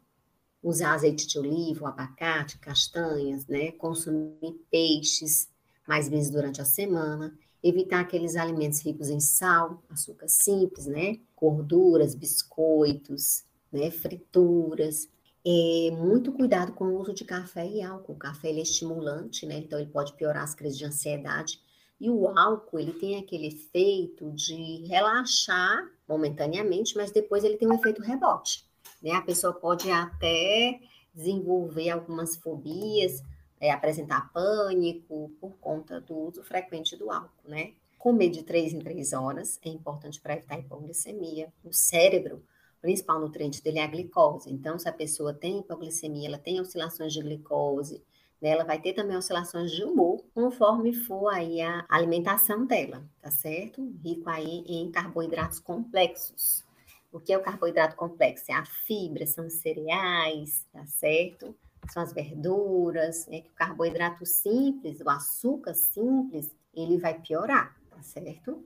usar 0.62 0.94
azeite 0.94 1.28
de 1.28 1.40
oliva, 1.40 1.90
abacate, 1.90 2.60
castanhas, 2.60 3.48
né, 3.48 3.72
consumir 3.72 4.60
peixes 4.70 5.50
mais 5.88 6.10
vezes 6.10 6.30
durante 6.30 6.62
a 6.62 6.66
semana, 6.66 7.34
evitar 7.64 8.02
aqueles 8.02 8.36
alimentos 8.36 8.82
ricos 8.82 9.10
em 9.10 9.20
sal, 9.20 9.82
açúcar 9.90 10.28
simples, 10.28 10.86
né, 10.86 11.20
gorduras, 11.36 12.14
biscoitos, 12.14 13.46
né, 13.72 13.90
frituras, 13.90 15.08
é, 15.48 15.92
muito 15.92 16.32
cuidado 16.32 16.74
com 16.74 16.86
o 16.86 17.00
uso 17.00 17.14
de 17.14 17.24
café 17.24 17.68
e 17.68 17.82
álcool. 17.84 18.14
O 18.14 18.18
café 18.18 18.50
é 18.50 18.62
estimulante, 18.62 19.46
né? 19.46 19.60
Então 19.60 19.80
ele 19.80 19.92
pode 19.92 20.14
piorar 20.14 20.44
as 20.44 20.56
crises 20.56 20.76
de 20.76 20.86
ansiedade 20.86 21.62
e 22.00 22.10
o 22.10 22.28
álcool, 22.38 22.80
ele 22.80 22.94
tem 22.94 23.18
aquele 23.18 23.48
efeito 23.48 24.32
de 24.32 24.86
relaxar 24.88 25.90
momentaneamente, 26.08 26.96
mas 26.96 27.12
depois 27.12 27.44
ele 27.44 27.58
tem 27.58 27.68
um 27.68 27.74
efeito 27.74 28.02
rebote. 28.02 28.66
Né? 29.02 29.12
A 29.12 29.22
pessoa 29.22 29.54
pode 29.54 29.90
até 29.90 30.80
desenvolver 31.14 31.90
algumas 31.90 32.36
fobias, 32.36 33.24
é, 33.60 33.72
apresentar 33.72 34.32
pânico 34.34 35.32
por 35.40 35.56
conta 35.62 36.02
do 36.02 36.16
uso 36.18 36.44
frequente 36.44 36.98
do 36.98 37.10
álcool, 37.10 37.48
né? 37.48 37.74
Comer 37.98 38.30
de 38.30 38.44
três 38.44 38.74
em 38.74 38.80
três 38.80 39.14
horas 39.14 39.60
é 39.64 39.70
importante 39.70 40.22
para 40.22 40.36
evitar 40.36 40.60
hipoglicemia. 40.60 41.52
O 41.64 41.74
cérebro, 41.74 42.44
o 42.78 42.82
principal 42.82 43.20
nutriente 43.20 43.64
dele 43.64 43.80
é 43.80 43.84
a 43.84 43.88
glicose. 43.88 44.52
Então, 44.52 44.78
se 44.78 44.88
a 44.88 44.94
pessoa 44.94 45.34
tem 45.34 45.60
hipoglicemia, 45.60 46.28
ela 46.28 46.38
tem 46.38 46.60
oscilações 46.60 47.14
de 47.14 47.22
glicose, 47.22 48.04
né? 48.42 48.50
Ela 48.50 48.64
vai 48.64 48.80
ter 48.80 48.94
também 48.94 49.18
oscilações 49.18 49.72
de 49.72 49.84
humor 49.84 50.24
conforme 50.34 50.94
for 50.94 51.30
aí 51.30 51.62
a 51.62 51.86
alimentação 51.90 52.66
dela, 52.66 53.04
tá 53.22 53.32
certo? 53.32 53.94
Rico 54.04 54.30
aí 54.30 54.64
em 54.68 54.92
carboidratos 54.92 55.60
complexos. 55.60 56.64
O 57.12 57.20
que 57.20 57.32
é 57.32 57.38
o 57.38 57.42
carboidrato 57.42 57.96
complexo? 57.96 58.52
É 58.52 58.56
a 58.56 58.66
fibra, 58.66 59.26
são 59.26 59.48
os 59.48 59.54
cereais, 59.54 60.66
tá 60.74 60.86
certo? 60.86 61.56
São 61.90 62.04
as 62.04 62.12
verduras, 62.12 63.28
né? 63.28 63.42
Que 63.42 63.50
o 63.50 63.56
carboidrato 63.56 64.26
simples, 64.26 65.00
o 65.00 65.10
açúcar 65.10 65.74
simples, 65.74 66.54
ele 66.74 66.98
vai 66.98 67.20
piorar, 67.20 67.76
tá 67.90 68.02
certo? 68.02 68.64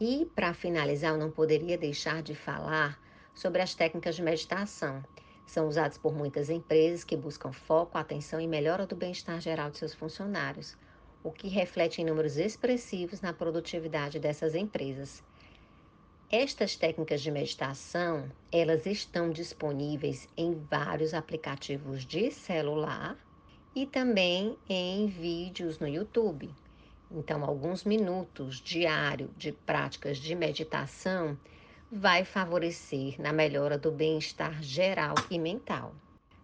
E 0.00 0.26
para 0.34 0.52
finalizar, 0.52 1.12
eu 1.12 1.18
não 1.18 1.30
poderia 1.30 1.78
deixar 1.78 2.22
de 2.22 2.34
falar 2.34 3.00
sobre 3.34 3.62
as 3.62 3.74
técnicas 3.74 4.16
de 4.16 4.22
meditação 4.22 5.02
são 5.46 5.68
usados 5.68 5.96
por 5.96 6.12
muitas 6.12 6.50
empresas 6.50 7.04
que 7.04 7.16
buscam 7.16 7.52
foco, 7.52 7.96
atenção 7.96 8.40
e 8.40 8.46
melhora 8.46 8.86
do 8.86 8.96
bem-estar 8.96 9.40
geral 9.40 9.70
de 9.70 9.78
seus 9.78 9.94
funcionários, 9.94 10.76
o 11.22 11.30
que 11.30 11.48
reflete 11.48 12.02
em 12.02 12.04
números 12.04 12.36
expressivos 12.36 13.20
na 13.20 13.32
produtividade 13.32 14.18
dessas 14.18 14.54
empresas. 14.54 15.22
Estas 16.30 16.74
técnicas 16.74 17.22
de 17.22 17.30
meditação, 17.30 18.28
elas 18.50 18.84
estão 18.84 19.30
disponíveis 19.30 20.28
em 20.36 20.54
vários 20.68 21.14
aplicativos 21.14 22.04
de 22.04 22.32
celular 22.32 23.16
e 23.74 23.86
também 23.86 24.58
em 24.68 25.06
vídeos 25.06 25.78
no 25.78 25.86
YouTube. 25.86 26.52
Então, 27.08 27.44
alguns 27.44 27.84
minutos 27.84 28.60
diário 28.60 29.30
de 29.36 29.52
práticas 29.52 30.18
de 30.18 30.34
meditação 30.34 31.38
vai 31.90 32.24
favorecer 32.24 33.20
na 33.20 33.32
melhora 33.32 33.78
do 33.78 33.92
bem-estar 33.92 34.62
geral 34.62 35.14
e 35.30 35.38
mental. 35.38 35.94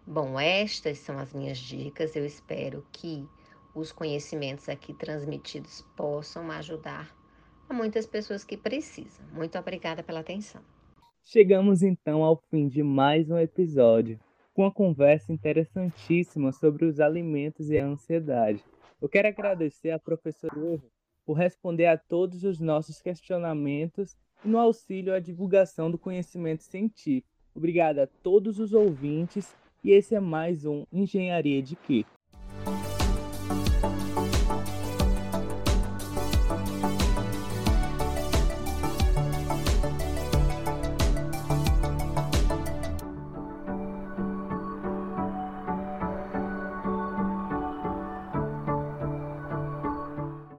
Bom, 0.06 0.38
estas 0.38 0.98
são 0.98 1.18
as 1.18 1.32
minhas 1.32 1.58
dicas. 1.58 2.14
Eu 2.14 2.24
espero 2.24 2.84
que 2.92 3.26
os 3.74 3.90
conhecimentos 3.90 4.68
aqui 4.68 4.94
transmitidos 4.94 5.82
possam 5.96 6.50
ajudar 6.50 7.14
a 7.68 7.74
muitas 7.74 8.06
pessoas 8.06 8.44
que 8.44 8.56
precisam. 8.56 9.24
Muito 9.32 9.58
obrigada 9.58 10.02
pela 10.02 10.20
atenção. 10.20 10.62
Chegamos 11.24 11.82
então 11.82 12.22
ao 12.22 12.36
fim 12.50 12.68
de 12.68 12.82
mais 12.82 13.30
um 13.30 13.38
episódio, 13.38 14.18
com 14.52 14.62
uma 14.62 14.72
conversa 14.72 15.32
interessantíssima 15.32 16.52
sobre 16.52 16.84
os 16.84 17.00
alimentos 17.00 17.70
e 17.70 17.78
a 17.78 17.86
ansiedade. 17.86 18.62
Eu 19.00 19.08
quero 19.08 19.28
agradecer 19.28 19.90
à 19.90 19.98
professora 19.98 20.82
por 21.24 21.34
responder 21.34 21.86
a 21.86 21.96
todos 21.96 22.44
os 22.44 22.58
nossos 22.58 23.00
questionamentos 23.00 24.16
e 24.44 24.48
no 24.48 24.58
auxílio 24.58 25.14
à 25.14 25.18
divulgação 25.18 25.90
do 25.90 25.98
conhecimento 25.98 26.62
científico. 26.62 27.28
Obrigado 27.54 27.98
a 27.98 28.06
todos 28.06 28.58
os 28.58 28.72
ouvintes 28.72 29.54
e 29.84 29.90
esse 29.90 30.14
é 30.14 30.20
mais 30.20 30.64
um 30.64 30.84
Engenharia 30.92 31.62
de 31.62 31.76
Quê? 31.76 32.04